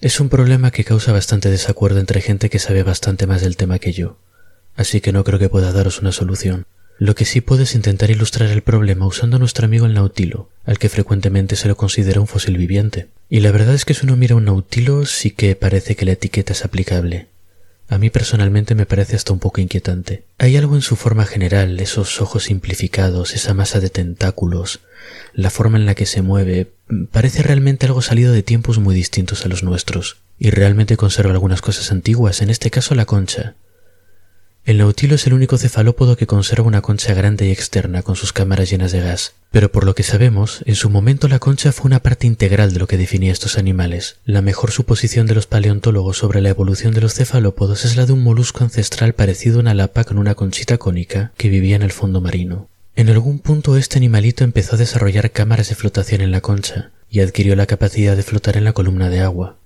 Es 0.00 0.18
un 0.18 0.30
problema 0.30 0.72
que 0.72 0.82
causa 0.82 1.12
bastante 1.12 1.48
desacuerdo 1.48 2.00
entre 2.00 2.20
gente 2.20 2.50
que 2.50 2.58
sabe 2.58 2.82
bastante 2.82 3.28
más 3.28 3.40
del 3.40 3.56
tema 3.56 3.78
que 3.78 3.92
yo, 3.92 4.18
así 4.74 5.00
que 5.00 5.12
no 5.12 5.22
creo 5.22 5.38
que 5.38 5.48
pueda 5.48 5.70
daros 5.70 6.00
una 6.00 6.10
solución. 6.10 6.66
Lo 7.00 7.14
que 7.14 7.24
sí 7.24 7.40
puedo 7.40 7.62
es 7.62 7.74
intentar 7.74 8.10
ilustrar 8.10 8.50
el 8.50 8.60
problema 8.60 9.06
usando 9.06 9.36
a 9.36 9.38
nuestro 9.38 9.64
amigo 9.64 9.86
el 9.86 9.94
nautilo, 9.94 10.50
al 10.66 10.78
que 10.78 10.90
frecuentemente 10.90 11.56
se 11.56 11.66
lo 11.66 11.74
considera 11.74 12.20
un 12.20 12.26
fósil 12.26 12.58
viviente. 12.58 13.08
Y 13.30 13.40
la 13.40 13.52
verdad 13.52 13.74
es 13.74 13.86
que 13.86 13.94
si 13.94 14.04
uno 14.04 14.16
mira 14.16 14.36
un 14.36 14.44
nautilo 14.44 15.06
sí 15.06 15.30
que 15.30 15.56
parece 15.56 15.96
que 15.96 16.04
la 16.04 16.12
etiqueta 16.12 16.52
es 16.52 16.62
aplicable. 16.62 17.28
A 17.88 17.96
mí 17.96 18.10
personalmente 18.10 18.74
me 18.74 18.84
parece 18.84 19.16
hasta 19.16 19.32
un 19.32 19.38
poco 19.38 19.62
inquietante. 19.62 20.24
Hay 20.36 20.58
algo 20.58 20.76
en 20.76 20.82
su 20.82 20.94
forma 20.94 21.24
general, 21.24 21.80
esos 21.80 22.20
ojos 22.20 22.44
simplificados, 22.44 23.32
esa 23.32 23.54
masa 23.54 23.80
de 23.80 23.88
tentáculos, 23.88 24.80
la 25.32 25.48
forma 25.48 25.78
en 25.78 25.86
la 25.86 25.94
que 25.94 26.04
se 26.04 26.20
mueve, 26.20 26.70
parece 27.12 27.42
realmente 27.42 27.86
algo 27.86 28.02
salido 28.02 28.30
de 28.30 28.42
tiempos 28.42 28.78
muy 28.78 28.94
distintos 28.94 29.46
a 29.46 29.48
los 29.48 29.62
nuestros, 29.62 30.18
y 30.38 30.50
realmente 30.50 30.98
conserva 30.98 31.32
algunas 31.32 31.62
cosas 31.62 31.92
antiguas, 31.92 32.42
en 32.42 32.50
este 32.50 32.70
caso 32.70 32.94
la 32.94 33.06
concha, 33.06 33.54
el 34.64 34.78
nautilo 34.78 35.14
es 35.14 35.26
el 35.26 35.32
único 35.32 35.58
cefalópodo 35.58 36.16
que 36.16 36.26
conserva 36.26 36.66
una 36.66 36.82
concha 36.82 37.14
grande 37.14 37.46
y 37.46 37.50
externa 37.50 38.02
con 38.02 38.14
sus 38.14 38.32
cámaras 38.32 38.70
llenas 38.70 38.92
de 38.92 39.00
gas, 39.00 39.32
pero 39.50 39.72
por 39.72 39.84
lo 39.84 39.94
que 39.94 40.02
sabemos, 40.02 40.62
en 40.66 40.76
su 40.76 40.90
momento 40.90 41.28
la 41.28 41.38
concha 41.38 41.72
fue 41.72 41.86
una 41.86 42.00
parte 42.00 42.26
integral 42.26 42.72
de 42.72 42.78
lo 42.78 42.86
que 42.86 42.96
definía 42.98 43.32
estos 43.32 43.58
animales. 43.58 44.18
La 44.24 44.42
mejor 44.42 44.70
suposición 44.70 45.26
de 45.26 45.34
los 45.34 45.46
paleontólogos 45.46 46.18
sobre 46.18 46.40
la 46.40 46.50
evolución 46.50 46.94
de 46.94 47.00
los 47.00 47.14
cefalópodos 47.14 47.84
es 47.84 47.96
la 47.96 48.06
de 48.06 48.12
un 48.12 48.22
molusco 48.22 48.62
ancestral 48.62 49.14
parecido 49.14 49.56
a 49.56 49.60
una 49.60 49.74
lapa 49.74 50.04
con 50.04 50.18
una 50.18 50.34
conchita 50.34 50.78
cónica 50.78 51.32
que 51.36 51.48
vivía 51.48 51.76
en 51.76 51.82
el 51.82 51.92
fondo 51.92 52.20
marino. 52.20 52.68
En 52.96 53.08
algún 53.08 53.38
punto 53.38 53.76
este 53.76 53.98
animalito 53.98 54.44
empezó 54.44 54.76
a 54.76 54.78
desarrollar 54.78 55.30
cámaras 55.30 55.70
de 55.70 55.74
flotación 55.74 56.20
en 56.20 56.32
la 56.32 56.42
concha 56.42 56.90
y 57.10 57.20
adquirió 57.20 57.56
la 57.56 57.66
capacidad 57.66 58.14
de 58.14 58.22
flotar 58.22 58.56
en 58.56 58.64
la 58.64 58.72
columna 58.72 59.08
de 59.08 59.20
agua. 59.20 59.56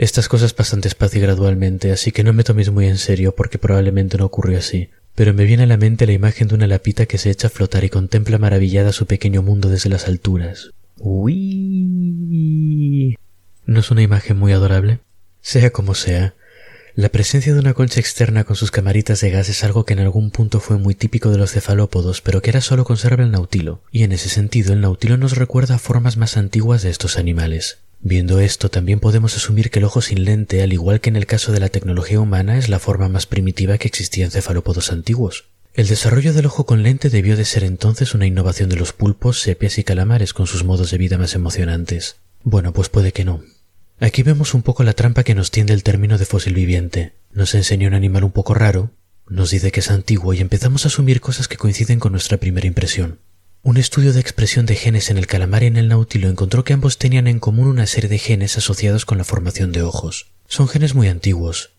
Estas 0.00 0.28
cosas 0.30 0.54
pasan 0.54 0.80
despacio 0.80 1.18
y 1.18 1.22
gradualmente, 1.22 1.92
así 1.92 2.10
que 2.10 2.24
no 2.24 2.32
me 2.32 2.42
toméis 2.42 2.70
muy 2.70 2.86
en 2.86 2.96
serio 2.96 3.34
porque 3.36 3.58
probablemente 3.58 4.16
no 4.16 4.24
ocurrió 4.24 4.56
así. 4.56 4.88
Pero 5.14 5.34
me 5.34 5.44
viene 5.44 5.64
a 5.64 5.66
la 5.66 5.76
mente 5.76 6.06
la 6.06 6.14
imagen 6.14 6.48
de 6.48 6.54
una 6.54 6.66
lapita 6.66 7.04
que 7.04 7.18
se 7.18 7.28
echa 7.28 7.48
a 7.48 7.50
flotar 7.50 7.84
y 7.84 7.90
contempla 7.90 8.38
maravillada 8.38 8.94
su 8.94 9.04
pequeño 9.04 9.42
mundo 9.42 9.68
desde 9.68 9.90
las 9.90 10.08
alturas. 10.08 10.70
¡Uy! 10.96 11.44
¿No 13.66 13.80
es 13.80 13.90
una 13.90 14.00
imagen 14.00 14.38
muy 14.38 14.52
adorable? 14.52 15.00
Sea 15.42 15.68
como 15.68 15.94
sea, 15.94 16.32
la 16.94 17.10
presencia 17.10 17.52
de 17.52 17.60
una 17.60 17.74
concha 17.74 18.00
externa 18.00 18.44
con 18.44 18.56
sus 18.56 18.70
camaritas 18.70 19.20
de 19.20 19.30
gas 19.30 19.50
es 19.50 19.64
algo 19.64 19.84
que 19.84 19.92
en 19.92 20.00
algún 20.00 20.30
punto 20.30 20.60
fue 20.60 20.78
muy 20.78 20.94
típico 20.94 21.30
de 21.30 21.36
los 21.36 21.52
cefalópodos, 21.52 22.22
pero 22.22 22.40
que 22.40 22.48
era 22.48 22.62
solo 22.62 22.84
conserva 22.84 23.22
el 23.22 23.32
nautilo, 23.32 23.82
y 23.92 24.04
en 24.04 24.12
ese 24.12 24.30
sentido 24.30 24.72
el 24.72 24.80
nautilo 24.80 25.18
nos 25.18 25.36
recuerda 25.36 25.74
a 25.74 25.78
formas 25.78 26.16
más 26.16 26.38
antiguas 26.38 26.80
de 26.80 26.88
estos 26.88 27.18
animales. 27.18 27.80
Viendo 28.02 28.40
esto, 28.40 28.70
también 28.70 28.98
podemos 28.98 29.36
asumir 29.36 29.70
que 29.70 29.78
el 29.78 29.84
ojo 29.84 30.00
sin 30.00 30.24
lente, 30.24 30.62
al 30.62 30.72
igual 30.72 31.00
que 31.00 31.10
en 31.10 31.16
el 31.16 31.26
caso 31.26 31.52
de 31.52 31.60
la 31.60 31.68
tecnología 31.68 32.20
humana, 32.20 32.56
es 32.56 32.68
la 32.68 32.78
forma 32.78 33.08
más 33.08 33.26
primitiva 33.26 33.76
que 33.76 33.88
existía 33.88 34.24
en 34.24 34.30
cefalópodos 34.30 34.90
antiguos. 34.90 35.44
El 35.74 35.86
desarrollo 35.86 36.32
del 36.32 36.46
ojo 36.46 36.66
con 36.66 36.82
lente 36.82 37.10
debió 37.10 37.36
de 37.36 37.44
ser 37.44 37.62
entonces 37.62 38.14
una 38.14 38.26
innovación 38.26 38.70
de 38.70 38.76
los 38.76 38.92
pulpos, 38.92 39.40
sepias 39.40 39.78
y 39.78 39.84
calamares 39.84 40.32
con 40.32 40.46
sus 40.46 40.64
modos 40.64 40.90
de 40.90 40.98
vida 40.98 41.18
más 41.18 41.34
emocionantes. 41.34 42.16
Bueno, 42.42 42.72
pues 42.72 42.88
puede 42.88 43.12
que 43.12 43.24
no. 43.24 43.42
Aquí 44.00 44.22
vemos 44.22 44.54
un 44.54 44.62
poco 44.62 44.82
la 44.82 44.94
trampa 44.94 45.22
que 45.22 45.34
nos 45.34 45.50
tiende 45.50 45.74
el 45.74 45.82
término 45.82 46.16
de 46.16 46.24
fósil 46.24 46.54
viviente. 46.54 47.12
Nos 47.32 47.54
enseña 47.54 47.86
un 47.86 47.94
animal 47.94 48.24
un 48.24 48.32
poco 48.32 48.54
raro, 48.54 48.92
nos 49.28 49.50
dice 49.50 49.70
que 49.70 49.80
es 49.80 49.90
antiguo 49.90 50.34
y 50.34 50.40
empezamos 50.40 50.84
a 50.84 50.88
asumir 50.88 51.20
cosas 51.20 51.46
que 51.46 51.56
coinciden 51.56 52.00
con 52.00 52.12
nuestra 52.12 52.38
primera 52.38 52.66
impresión. 52.66 53.20
Un 53.62 53.76
estudio 53.76 54.14
de 54.14 54.20
expresión 54.20 54.64
de 54.64 54.74
genes 54.74 55.10
en 55.10 55.18
el 55.18 55.26
calamar 55.26 55.62
y 55.62 55.66
en 55.66 55.76
el 55.76 55.88
nautilo 55.88 56.30
encontró 56.30 56.64
que 56.64 56.72
ambos 56.72 56.96
tenían 56.96 57.26
en 57.26 57.38
común 57.38 57.66
una 57.66 57.86
serie 57.86 58.08
de 58.08 58.16
genes 58.16 58.56
asociados 58.56 59.04
con 59.04 59.18
la 59.18 59.24
formación 59.24 59.70
de 59.70 59.82
ojos. 59.82 60.28
Son 60.48 60.66
genes 60.66 60.94
muy 60.94 61.08
antiguos, 61.08 61.72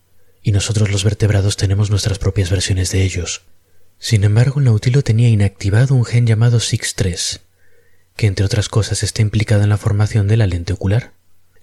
y 0.43 0.51
nosotros 0.51 0.91
los 0.91 1.03
vertebrados 1.03 1.57
tenemos 1.57 1.89
nuestras 1.89 2.19
propias 2.19 2.51
versiones 2.51 2.91
de 2.91 3.01
ellos. 3.01 3.41
Sin 3.97 4.23
embargo, 4.23 4.59
el 4.59 4.65
nautilo 4.65 5.01
tenía 5.01 5.29
inactivado 5.29 5.95
un 5.95 6.05
gen 6.05 6.27
llamado 6.27 6.59
SIX3, 6.59 7.39
que 8.15 8.27
entre 8.27 8.45
otras 8.45 8.69
cosas 8.69 9.01
está 9.01 9.23
implicado 9.23 9.63
en 9.63 9.69
la 9.69 9.77
formación 9.77 10.27
de 10.27 10.37
la 10.37 10.45
lente 10.45 10.73
ocular. 10.73 11.13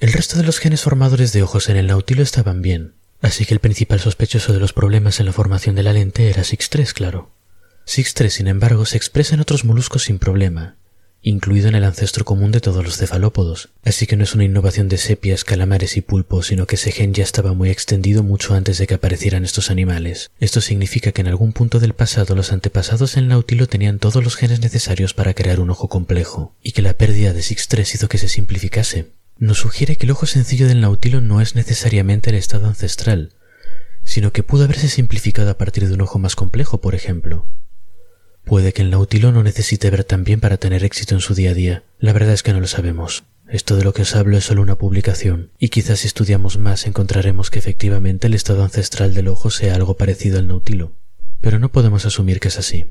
El 0.01 0.13
resto 0.13 0.37
de 0.37 0.43
los 0.43 0.59
genes 0.59 0.83
formadores 0.83 1.33
de 1.33 1.45
ojos 1.45 1.69
en 1.69 1.77
el 1.77 1.87
nautilo 1.87 2.25
estaban 2.25 2.61
bien, 2.61 2.95
así 3.23 3.47
que 3.47 3.55
el 3.55 3.61
principal 3.61 4.01
sospechoso 4.01 4.53
de 4.53 4.59
los 4.59 4.73
problemas 4.73 5.21
en 5.21 5.27
la 5.27 5.33
formación 5.33 5.77
de 5.77 5.85
la 5.85 5.93
lente 5.93 6.29
era 6.29 6.43
SIX3, 6.43 6.93
claro. 6.93 7.31
SIX3, 7.89 8.29
sin 8.29 8.49
embargo, 8.49 8.85
se 8.85 8.99
expresa 8.99 9.35
en 9.35 9.41
otros 9.41 9.65
moluscos 9.65 10.03
sin 10.05 10.19
problema, 10.19 10.77
incluido 11.23 11.69
en 11.69 11.75
el 11.75 11.85
ancestro 11.85 12.27
común 12.27 12.53
de 12.53 12.61
todos 12.61 12.85
los 12.85 12.99
cefalópodos, 12.99 13.71
así 13.83 14.07
que 14.07 14.15
no 14.15 14.25
es 14.25 14.35
una 14.35 14.45
innovación 14.45 14.91
de 14.91 14.99
sepias, 14.99 15.43
calamares 15.43 15.97
y 15.97 16.03
pulpos, 16.03 16.49
sino 16.49 16.67
que 16.67 16.75
ese 16.75 16.93
gen 16.93 17.15
ya 17.15 17.25
estaba 17.25 17.55
muy 17.55 17.71
extendido 17.71 18.23
mucho 18.23 18.53
antes 18.53 18.77
de 18.77 18.87
que 18.87 18.93
aparecieran 18.93 19.43
estos 19.43 19.71
animales. 19.71 20.31
Esto 20.39 20.61
significa 20.61 21.13
que 21.13 21.23
en 21.23 21.29
algún 21.29 21.55
punto 21.55 21.81
del 21.81 21.95
pasado 21.95 22.35
los 22.35 22.53
antepasados 22.53 23.15
del 23.15 23.27
nautilo 23.27 23.69
tenían 23.69 23.99
todos 23.99 24.23
los 24.23 24.37
genes 24.37 24.61
necesarios 24.61 25.15
para 25.15 25.33
crear 25.33 25.59
un 25.59 25.71
ojo 25.71 25.89
complejo, 25.89 26.55
y 26.63 26.73
que 26.73 26.83
la 26.83 26.93
pérdida 26.93 27.33
de 27.33 27.41
SIX3 27.41 27.95
hizo 27.95 28.09
que 28.11 28.19
se 28.19 28.29
simplificase. 28.29 29.13
Nos 29.39 29.61
sugiere 29.61 29.97
que 29.97 30.05
el 30.05 30.11
ojo 30.11 30.27
sencillo 30.27 30.69
del 30.69 30.83
nautilo 30.83 31.23
no 31.23 31.41
es 31.41 31.55
necesariamente 31.55 32.29
el 32.29 32.37
estado 32.37 32.67
ancestral, 32.67 33.33
sino 34.05 34.31
que 34.31 34.43
pudo 34.43 34.65
haberse 34.65 34.91
simplificado 34.91 35.49
a 35.49 35.57
partir 35.57 35.89
de 35.89 35.95
un 35.95 36.03
ojo 36.03 36.19
más 36.19 36.37
complejo, 36.37 36.83
por 36.83 36.95
ejemplo. 36.95 37.47
Puede 38.49 38.73
que 38.73 38.81
el 38.81 38.89
Nautilo 38.89 39.31
no 39.31 39.43
necesite 39.43 39.91
ver 39.91 40.05
tan 40.05 40.25
bien 40.25 40.41
para 40.41 40.57
tener 40.57 40.83
éxito 40.83 41.15
en 41.15 41.21
su 41.21 41.35
día 41.35 41.51
a 41.51 41.55
día. 41.55 41.83
La 41.99 42.15
verdad 42.15 42.33
es 42.33 42.43
que 42.43 42.55
no 42.55 42.61
lo 42.61 42.67
sabemos. 42.67 43.25
Esto 43.47 43.77
de 43.77 43.85
lo 43.85 43.93
que 43.93 44.03
os 44.03 44.17
hablo 44.17 44.39
es 44.39 44.45
solo 44.45 44.63
una 44.63 44.77
publicación, 44.77 45.51
y 45.59 45.69
quizás 45.69 46.01
si 46.01 46.07
estudiamos 46.07 46.57
más 46.57 46.87
encontraremos 46.87 47.51
que 47.51 47.59
efectivamente 47.59 48.27
el 48.27 48.33
estado 48.33 48.65
ancestral 48.65 49.13
del 49.13 49.29
ojo 49.29 49.51
sea 49.51 49.75
algo 49.75 49.99
parecido 49.99 50.39
al 50.39 50.47
nautilo. 50.47 50.93
Pero 51.43 51.59
no 51.59 51.71
podemos 51.71 52.07
asumir 52.07 52.41
que 52.41 52.49
es 52.49 52.59
así. 52.59 52.87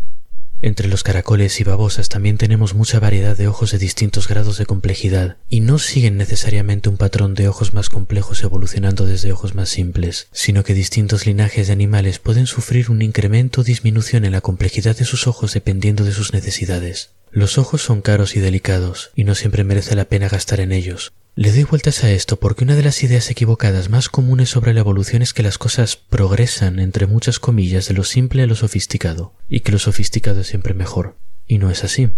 Entre 0.62 0.88
los 0.88 1.04
caracoles 1.04 1.60
y 1.60 1.64
babosas 1.64 2.10
también 2.10 2.38
tenemos 2.38 2.74
mucha 2.74 3.00
variedad 3.00 3.38
de 3.38 3.48
ojos 3.48 3.72
de 3.72 3.78
distintos 3.78 4.28
grados 4.28 4.58
de 4.58 4.66
complejidad, 4.66 5.38
y 5.50 5.60
no 5.60 5.78
siguen 5.78 6.18
necesariamente 6.18 6.90
un 6.90 6.98
patrón 6.98 7.36
de 7.36 7.48
ojos 7.48 7.76
más 7.76 7.90
complejos 7.90 8.42
evolucionando 8.42 9.06
desde 9.06 9.32
ojos 9.32 9.54
más 9.54 9.70
simples, 9.70 10.30
sino 10.32 10.64
que 10.64 10.74
distintos 10.74 11.28
linajes 11.28 11.68
de 11.68 11.74
animales 11.74 12.18
pueden 12.18 12.48
sufrir 12.48 12.90
un 12.90 13.04
incremento 13.04 13.62
o 13.62 13.64
disminución 13.64 14.26
en 14.26 14.32
la 14.32 14.42
complejidad 14.42 14.98
de 14.98 15.06
sus 15.06 15.28
ojos 15.28 15.54
dependiendo 15.54 16.04
de 16.04 16.12
sus 16.12 16.34
necesidades. 16.34 17.12
Los 17.30 17.60
ojos 17.60 17.84
son 17.84 18.02
caros 18.02 18.36
y 18.36 18.40
delicados, 18.40 19.12
y 19.16 19.26
no 19.26 19.36
siempre 19.36 19.64
merece 19.64 19.96
la 19.96 20.06
pena 20.06 20.28
gastar 20.28 20.60
en 20.60 20.72
ellos, 20.72 21.14
le 21.38 21.52
doy 21.52 21.66
vueltas 21.66 22.04
a 22.04 22.10
esto 22.10 22.40
porque 22.40 22.64
una 22.64 22.76
de 22.76 22.82
las 22.82 23.04
ideas 23.04 23.30
equivocadas 23.30 23.92
más 23.92 24.10
comunes 24.10 24.50
sobre 24.50 24.74
la 24.74 24.80
evolución 24.80 25.22
es 25.22 25.36
que 25.36 25.44
las 25.44 25.60
cosas 25.60 25.96
progresan 25.96 26.80
entre 26.80 27.06
muchas 27.06 27.38
comillas 27.38 27.88
de 27.88 27.94
lo 27.94 28.04
simple 28.04 28.42
a 28.42 28.48
lo 28.48 28.56
sofisticado, 28.56 29.36
y 29.48 29.60
que 29.60 29.72
lo 29.72 29.78
sofisticado 29.78 30.42
es 30.42 30.48
siempre 30.48 30.74
mejor. 30.74 31.16
Y 31.46 31.60
no 31.60 31.70
es 31.70 31.84
así. 31.84 32.10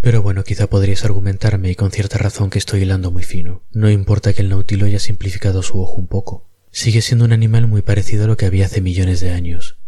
Pero 0.00 0.22
bueno, 0.22 0.44
quizá 0.44 0.68
podrías 0.68 1.04
argumentarme 1.04 1.68
y 1.68 1.74
con 1.74 1.90
cierta 1.90 2.16
razón 2.16 2.48
que 2.48 2.60
estoy 2.60 2.82
hilando 2.82 3.10
muy 3.10 3.24
fino. 3.24 3.64
No 3.72 3.90
importa 3.90 4.32
que 4.32 4.42
el 4.42 4.50
nautilo 4.50 4.86
haya 4.86 5.00
simplificado 5.00 5.64
su 5.64 5.80
ojo 5.80 5.94
un 5.94 6.06
poco. 6.06 6.48
Sigue 6.70 7.02
siendo 7.02 7.24
un 7.24 7.32
animal 7.32 7.66
muy 7.66 7.82
parecido 7.82 8.22
a 8.22 8.26
lo 8.28 8.36
que 8.36 8.46
había 8.46 8.66
hace 8.66 8.80
millones 8.80 9.18
de 9.18 9.32
años. 9.32 9.78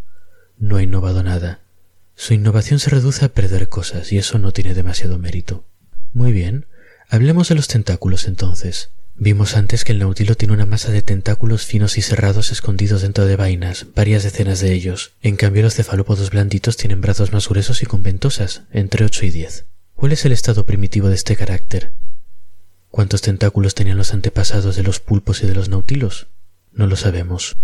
No 0.59 0.79
ha 0.79 0.83
innovado 0.83 1.23
nada. 1.23 1.61
Su 2.17 2.35
innovación 2.35 2.81
se 2.81 2.91
reduce 2.91 3.25
a 3.25 3.29
perder 3.29 3.69
cosas 3.69 4.11
y 4.11 4.19
eso 4.19 4.41
no 4.41 4.51
tiene 4.51 4.75
demasiado 4.75 5.21
mérito. 5.21 5.65
Muy 6.13 6.33
bien, 6.33 6.67
Hablemos 7.11 7.49
de 7.49 7.55
los 7.55 7.69
tentáculos 7.69 8.27
entonces. 8.27 8.91
Vimos 9.15 9.57
antes 9.57 9.85
que 9.85 9.93
el 9.93 9.99
nautilo 9.99 10.35
tiene 10.35 10.53
una 10.53 10.67
masa 10.67 10.93
de 10.93 11.01
tentáculos 11.01 11.65
finos 11.65 11.97
y 11.97 12.03
cerrados 12.03 12.53
escondidos 12.53 13.01
dentro 13.01 13.25
de 13.25 13.35
vainas, 13.35 13.87
varias 13.95 14.25
decenas 14.25 14.61
de 14.61 14.75
ellos. 14.75 15.13
En 15.23 15.37
cambio, 15.37 15.63
los 15.63 15.75
cefalópodos 15.75 16.29
blanditos 16.29 16.77
tienen 16.77 17.01
brazos 17.01 17.33
más 17.33 17.49
gruesos 17.49 17.83
y 17.83 17.87
con 17.87 18.03
ventosas, 18.03 18.65
entre 18.73 19.07
8 19.07 19.25
y 19.25 19.31
10. 19.31 19.65
¿Cuál 19.95 20.13
es 20.13 20.27
el 20.27 20.33
estado 20.33 20.67
primitivo 20.67 21.09
de 21.09 21.15
este 21.15 21.35
carácter? 21.35 21.93
¿Cuántos 22.91 23.23
tentáculos 23.23 23.75
tenían 23.75 23.97
los 23.97 24.13
antepasados 24.13 24.77
de 24.77 24.83
los 24.83 25.01
pulpos 25.01 25.43
y 25.43 25.47
de 25.47 25.55
los 25.55 25.71
nautilos? 25.71 26.27
No 26.73 26.87
lo 26.87 26.97
sabemos. 26.97 27.57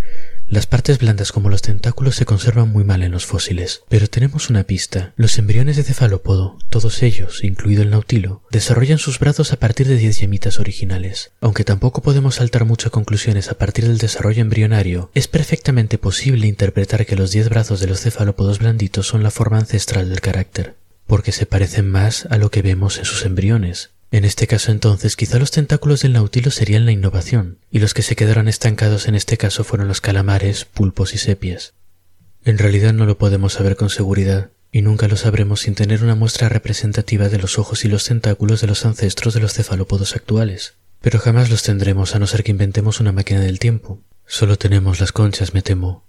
Las 0.47 0.67
partes 0.67 0.99
blandas 0.99 1.33
como 1.33 1.49
los 1.49 1.63
tentáculos 1.63 2.17
se 2.17 2.27
conservan 2.27 2.69
muy 2.69 2.85
mal 2.85 3.03
en 3.03 3.13
los 3.13 3.25
fósiles, 3.25 3.83
pero 3.89 4.09
tenemos 4.09 4.51
una 4.51 4.65
pista. 4.65 5.15
Los 5.17 5.39
embriones 5.39 5.77
de 5.77 5.83
cefalópodo, 5.83 6.59
todos 6.69 7.03
ellos, 7.03 7.43
incluido 7.43 7.83
el 7.83 7.91
nautilo, 7.91 8.43
desarrollan 8.51 8.99
sus 8.99 9.19
brazos 9.19 9.53
a 9.53 9.57
partir 9.57 9.89
de 9.89 9.97
diez 9.97 10.21
yemitas 10.21 10.61
originales. 10.61 11.33
Aunque 11.41 11.65
tampoco 11.65 12.03
podemos 12.03 12.37
saltar 12.37 12.67
mucho 12.67 12.89
a 12.89 12.93
conclusiones 12.93 13.49
a 13.49 13.57
partir 13.57 13.87
del 13.87 13.99
desarrollo 13.99 14.43
embrionario, 14.43 15.11
es 15.15 15.29
perfectamente 15.29 15.97
posible 15.97 16.47
interpretar 16.47 17.07
que 17.07 17.17
los 17.17 17.33
diez 17.33 17.49
brazos 17.49 17.81
de 17.81 17.87
los 17.87 18.01
cefalópodos 18.01 18.59
blanditos 18.59 19.07
son 19.07 19.23
la 19.23 19.31
forma 19.31 19.59
ancestral 19.59 20.11
del 20.11 20.21
carácter, 20.21 20.77
porque 21.07 21.33
se 21.33 21.47
parecen 21.47 21.89
más 21.89 22.27
a 22.31 22.37
lo 22.37 22.51
que 22.51 22.61
vemos 22.61 22.99
en 22.99 23.07
sus 23.07 23.25
embriones, 23.25 23.94
en 24.17 24.25
este 24.25 24.47
caso 24.47 24.71
entonces 24.71 25.17
quizá 25.17 25.41
los 25.41 25.51
tentáculos 25.51 26.03
del 26.03 26.13
nautilo 26.13 26.53
serían 26.53 26.85
la 26.87 26.93
innovación, 26.93 27.59
y 27.69 27.81
los 27.81 27.95
que 27.95 28.03
se 28.03 28.15
quedaron 28.15 28.47
estancados 28.47 29.09
en 29.09 29.17
este 29.17 29.37
caso 29.37 29.65
fueron 29.65 29.89
los 29.89 30.01
calamares, 30.01 30.67
pulpos 30.67 31.15
y 31.15 31.19
sepias. 31.19 31.75
En 32.45 32.59
realidad 32.59 32.93
no 32.93 33.07
lo 33.07 33.19
podemos 33.19 33.55
saber 33.55 33.75
con 33.75 33.91
seguridad, 33.91 34.51
y 34.71 34.83
nunca 34.83 35.09
lo 35.09 35.17
sabremos 35.17 35.63
sin 35.63 35.75
tener 35.75 36.05
una 36.05 36.15
muestra 36.15 36.49
representativa 36.49 37.29
de 37.29 37.39
los 37.39 37.59
ojos 37.59 37.85
y 37.85 37.89
los 37.89 38.05
tentáculos 38.05 38.61
de 38.61 38.69
los 38.69 38.85
ancestros 38.85 39.35
de 39.35 39.41
los 39.41 39.53
cefalópodos 39.53 40.15
actuales. 40.15 40.75
Pero 41.01 41.19
jamás 41.19 41.51
los 41.51 41.65
tendremos 41.65 42.15
a 42.15 42.21
no 42.21 42.29
ser 42.29 42.45
que 42.45 42.53
inventemos 42.53 43.01
una 43.01 43.11
máquina 43.11 43.41
del 43.41 43.59
tiempo. 43.59 44.01
Solo 44.27 44.57
tenemos 44.59 45.01
las 45.01 45.11
conchas, 45.11 45.55
me 45.55 45.63
temo. 45.63 46.05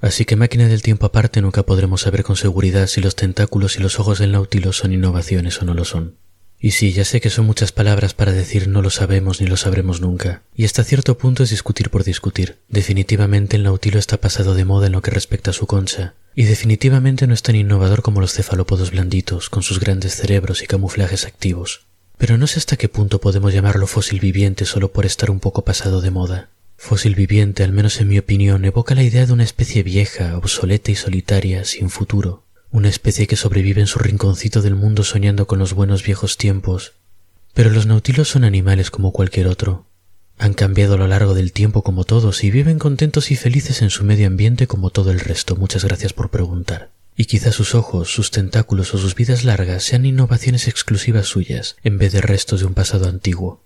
Así 0.00 0.24
que 0.24 0.36
máquina 0.36 0.68
del 0.68 0.82
tiempo 0.82 1.06
aparte 1.06 1.42
nunca 1.42 1.64
podremos 1.64 2.02
saber 2.02 2.22
con 2.22 2.36
seguridad 2.36 2.86
si 2.86 3.00
los 3.00 3.16
tentáculos 3.16 3.76
y 3.76 3.80
los 3.80 3.98
ojos 3.98 4.20
del 4.20 4.30
Nautilus 4.30 4.76
son 4.76 4.92
innovaciones 4.92 5.60
o 5.60 5.64
no 5.64 5.74
lo 5.74 5.84
son. 5.84 6.14
Y 6.62 6.72
sí, 6.72 6.92
ya 6.92 7.06
sé 7.06 7.22
que 7.22 7.30
son 7.30 7.46
muchas 7.46 7.72
palabras 7.72 8.12
para 8.12 8.32
decir 8.32 8.68
no 8.68 8.82
lo 8.82 8.90
sabemos 8.90 9.40
ni 9.40 9.46
lo 9.46 9.56
sabremos 9.56 10.02
nunca, 10.02 10.42
y 10.54 10.66
hasta 10.66 10.84
cierto 10.84 11.16
punto 11.16 11.42
es 11.42 11.50
discutir 11.50 11.88
por 11.88 12.04
discutir. 12.04 12.58
Definitivamente 12.68 13.56
el 13.56 13.62
Nautilo 13.62 13.98
está 13.98 14.20
pasado 14.20 14.54
de 14.54 14.66
moda 14.66 14.88
en 14.88 14.92
lo 14.92 15.00
que 15.00 15.10
respecta 15.10 15.52
a 15.52 15.54
su 15.54 15.66
concha, 15.66 16.14
y 16.34 16.44
definitivamente 16.44 17.26
no 17.26 17.32
es 17.32 17.42
tan 17.42 17.56
innovador 17.56 18.02
como 18.02 18.20
los 18.20 18.34
cefalópodos 18.34 18.90
blanditos, 18.90 19.48
con 19.48 19.62
sus 19.62 19.80
grandes 19.80 20.16
cerebros 20.16 20.62
y 20.62 20.66
camuflajes 20.66 21.24
activos. 21.24 21.86
Pero 22.18 22.36
no 22.36 22.46
sé 22.46 22.58
hasta 22.58 22.76
qué 22.76 22.90
punto 22.90 23.22
podemos 23.22 23.54
llamarlo 23.54 23.86
fósil 23.86 24.20
viviente 24.20 24.66
solo 24.66 24.92
por 24.92 25.06
estar 25.06 25.30
un 25.30 25.40
poco 25.40 25.64
pasado 25.64 26.02
de 26.02 26.10
moda. 26.10 26.50
Fósil 26.76 27.14
viviente, 27.14 27.64
al 27.64 27.72
menos 27.72 27.98
en 28.02 28.08
mi 28.08 28.18
opinión, 28.18 28.66
evoca 28.66 28.94
la 28.94 29.02
idea 29.02 29.24
de 29.24 29.32
una 29.32 29.44
especie 29.44 29.82
vieja, 29.82 30.36
obsoleta 30.36 30.90
y 30.90 30.94
solitaria, 30.94 31.64
sin 31.64 31.88
futuro, 31.88 32.44
una 32.72 32.88
especie 32.88 33.26
que 33.26 33.36
sobrevive 33.36 33.80
en 33.80 33.86
su 33.86 33.98
rinconcito 33.98 34.62
del 34.62 34.76
mundo 34.76 35.02
soñando 35.02 35.46
con 35.46 35.58
los 35.58 35.74
buenos 35.74 36.04
viejos 36.04 36.36
tiempos. 36.36 36.92
Pero 37.52 37.70
los 37.70 37.86
nautilos 37.86 38.28
son 38.28 38.44
animales 38.44 38.90
como 38.90 39.12
cualquier 39.12 39.48
otro. 39.48 39.86
Han 40.38 40.54
cambiado 40.54 40.94
a 40.94 40.96
lo 40.96 41.08
largo 41.08 41.34
del 41.34 41.52
tiempo 41.52 41.82
como 41.82 42.04
todos 42.04 42.44
y 42.44 42.50
viven 42.50 42.78
contentos 42.78 43.30
y 43.30 43.36
felices 43.36 43.82
en 43.82 43.90
su 43.90 44.04
medio 44.04 44.26
ambiente 44.26 44.66
como 44.66 44.90
todo 44.90 45.10
el 45.10 45.20
resto. 45.20 45.56
Muchas 45.56 45.84
gracias 45.84 46.12
por 46.12 46.30
preguntar. 46.30 46.90
Y 47.16 47.24
quizá 47.24 47.52
sus 47.52 47.74
ojos, 47.74 48.14
sus 48.14 48.30
tentáculos 48.30 48.94
o 48.94 48.98
sus 48.98 49.14
vidas 49.16 49.44
largas 49.44 49.82
sean 49.82 50.06
innovaciones 50.06 50.68
exclusivas 50.68 51.26
suyas, 51.26 51.76
en 51.82 51.98
vez 51.98 52.12
de 52.12 52.20
restos 52.20 52.60
de 52.60 52.66
un 52.66 52.74
pasado 52.74 53.08
antiguo. 53.08 53.62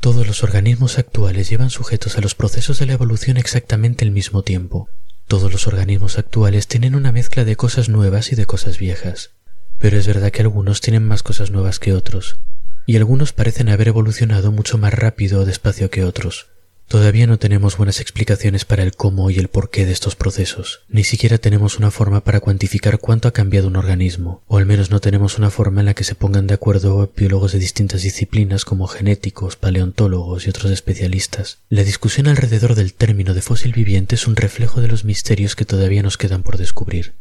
Todos 0.00 0.26
los 0.26 0.44
organismos 0.44 0.98
actuales 0.98 1.50
llevan 1.50 1.70
sujetos 1.70 2.16
a 2.16 2.20
los 2.20 2.34
procesos 2.34 2.78
de 2.78 2.86
la 2.86 2.92
evolución 2.92 3.36
exactamente 3.38 4.04
al 4.04 4.12
mismo 4.12 4.42
tiempo, 4.42 4.88
todos 5.26 5.50
los 5.50 5.66
organismos 5.66 6.18
actuales 6.18 6.68
tienen 6.68 6.94
una 6.94 7.12
mezcla 7.12 7.44
de 7.44 7.56
cosas 7.56 7.88
nuevas 7.88 8.32
y 8.32 8.36
de 8.36 8.46
cosas 8.46 8.78
viejas, 8.78 9.32
pero 9.78 9.98
es 9.98 10.06
verdad 10.06 10.30
que 10.30 10.42
algunos 10.42 10.80
tienen 10.80 11.06
más 11.06 11.22
cosas 11.22 11.50
nuevas 11.50 11.78
que 11.78 11.92
otros, 11.92 12.38
y 12.86 12.96
algunos 12.96 13.32
parecen 13.32 13.68
haber 13.68 13.88
evolucionado 13.88 14.52
mucho 14.52 14.78
más 14.78 14.94
rápido 14.94 15.40
o 15.40 15.44
despacio 15.44 15.90
que 15.90 16.04
otros. 16.04 16.48
Todavía 16.88 17.26
no 17.26 17.36
tenemos 17.36 17.76
buenas 17.76 18.00
explicaciones 18.00 18.64
para 18.64 18.84
el 18.84 18.94
cómo 18.94 19.28
y 19.28 19.38
el 19.38 19.48
porqué 19.48 19.84
de 19.84 19.92
estos 19.92 20.14
procesos. 20.14 20.82
Ni 20.88 21.02
siquiera 21.02 21.38
tenemos 21.38 21.78
una 21.78 21.90
forma 21.90 22.22
para 22.22 22.38
cuantificar 22.38 23.00
cuánto 23.00 23.26
ha 23.26 23.32
cambiado 23.32 23.66
un 23.66 23.74
organismo, 23.74 24.44
o 24.46 24.56
al 24.56 24.66
menos 24.66 24.92
no 24.92 25.00
tenemos 25.00 25.36
una 25.36 25.50
forma 25.50 25.80
en 25.80 25.86
la 25.86 25.94
que 25.94 26.04
se 26.04 26.14
pongan 26.14 26.46
de 26.46 26.54
acuerdo 26.54 27.12
biólogos 27.16 27.50
de 27.50 27.58
distintas 27.58 28.02
disciplinas 28.02 28.64
como 28.64 28.86
genéticos, 28.86 29.56
paleontólogos 29.56 30.46
y 30.46 30.50
otros 30.50 30.70
especialistas. 30.70 31.58
La 31.70 31.82
discusión 31.82 32.28
alrededor 32.28 32.76
del 32.76 32.94
término 32.94 33.34
de 33.34 33.42
fósil 33.42 33.72
viviente 33.72 34.14
es 34.14 34.28
un 34.28 34.36
reflejo 34.36 34.80
de 34.80 34.86
los 34.86 35.04
misterios 35.04 35.56
que 35.56 35.64
todavía 35.64 36.04
nos 36.04 36.16
quedan 36.16 36.44
por 36.44 36.56
descubrir. 36.56 37.14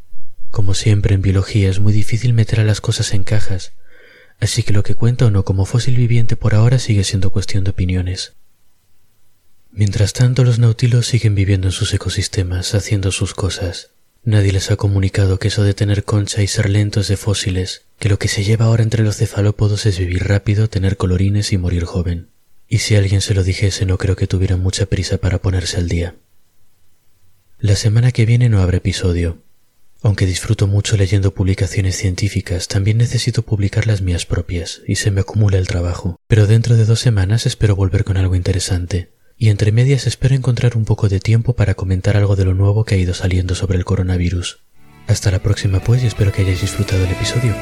Como 0.52 0.76
siempre 0.76 1.16
en 1.16 1.24
biología 1.24 1.72
es 1.72 1.80
muy 1.80 1.92
difícil 1.92 2.34
meter 2.34 2.60
a 2.60 2.66
las 2.66 2.82
cosas 2.82 3.16
en 3.16 3.24
cajas, 3.24 3.74
así 4.40 4.62
que 4.62 4.74
lo 4.74 4.84
que 4.84 4.94
cuenta 4.94 5.26
o 5.26 5.32
no 5.32 5.44
como 5.44 5.66
fósil 5.66 5.98
viviente 5.98 6.36
por 6.36 6.54
ahora 6.54 6.78
sigue 6.78 7.04
siendo 7.04 7.32
cuestión 7.32 7.64
de 7.64 7.72
opiniones. 7.72 8.34
Mientras 9.78 10.14
tanto, 10.14 10.46
los 10.46 10.58
nautilos 10.58 11.06
siguen 11.06 11.36
viviendo 11.36 11.68
en 11.68 11.74
sus 11.74 11.94
ecosistemas, 11.94 12.74
haciendo 12.74 13.12
sus 13.12 13.34
cosas. 13.34 13.90
Nadie 14.24 14.54
les 14.54 14.72
ha 14.72 14.78
comunicado 14.78 15.38
que 15.38 15.50
eso 15.50 15.64
de 15.64 15.74
tener 15.74 16.06
concha 16.06 16.42
y 16.42 16.48
ser 16.48 16.70
lentos 16.70 17.10
de 17.10 17.18
fósiles, 17.18 17.82
que 18.00 18.08
lo 18.08 18.18
que 18.18 18.30
se 18.30 18.46
lleva 18.46 18.66
ahora 18.66 18.84
entre 18.84 19.04
los 19.04 19.18
cefalópodos 19.18 19.86
es 19.86 20.00
vivir 20.00 20.30
rápido, 20.30 20.70
tener 20.70 20.96
colorines 20.96 21.52
y 21.52 21.58
morir 21.58 21.84
joven. 21.84 22.30
Y 22.70 22.78
si 22.78 22.96
alguien 22.96 23.20
se 23.20 23.34
lo 23.34 23.44
dijese, 23.44 23.86
no 23.86 23.98
creo 23.98 24.16
que 24.16 24.28
tuvieran 24.28 24.62
mucha 24.62 24.86
prisa 24.86 25.18
para 25.18 25.40
ponerse 25.40 25.76
al 25.76 25.90
día. 25.90 26.16
La 27.60 27.76
semana 27.76 28.14
que 28.14 28.26
viene 28.26 28.48
no 28.48 28.62
habrá 28.62 28.78
episodio. 28.78 29.40
Aunque 30.02 30.26
disfruto 30.26 30.68
mucho 30.68 30.96
leyendo 30.96 31.34
publicaciones 31.34 31.98
científicas, 31.98 32.70
también 32.70 32.98
necesito 32.98 33.42
publicar 33.42 33.88
las 33.88 34.02
mías 34.02 34.26
propias, 34.26 34.84
y 34.88 34.96
se 34.96 35.12
me 35.12 35.20
acumula 35.20 35.58
el 35.58 35.68
trabajo. 35.68 36.16
Pero 36.28 36.48
dentro 36.48 36.78
de 36.78 36.86
dos 36.86 37.02
semanas 37.02 37.46
espero 37.46 37.76
volver 37.76 38.06
con 38.06 38.16
algo 38.16 38.36
interesante 38.36 39.15
y 39.38 39.50
entre 39.50 39.72
medias 39.72 40.08
espero 40.08 40.36
encontrar 40.36 40.78
un 40.78 40.86
poco 40.86 41.10
de 41.10 41.20
tiempo 41.20 41.54
para 41.54 41.76
comentar 41.76 42.18
algo 42.18 42.36
de 42.36 42.46
lo 42.46 42.54
nuevo 42.54 42.86
que 42.86 42.96
ha 42.96 42.98
ido 42.98 43.14
saliendo 43.14 43.56
sobre 43.56 43.78
el 43.78 43.86
coronavirus. 43.86 44.60
Hasta 45.08 45.32
la 45.32 45.40
próxima 45.40 45.80
pues 45.80 46.04
y 46.04 46.08
espero 46.08 46.32
que 46.32 46.42
hayáis 46.42 46.62
disfrutado 46.62 47.04
el 47.04 47.12
episodio. 47.12 47.54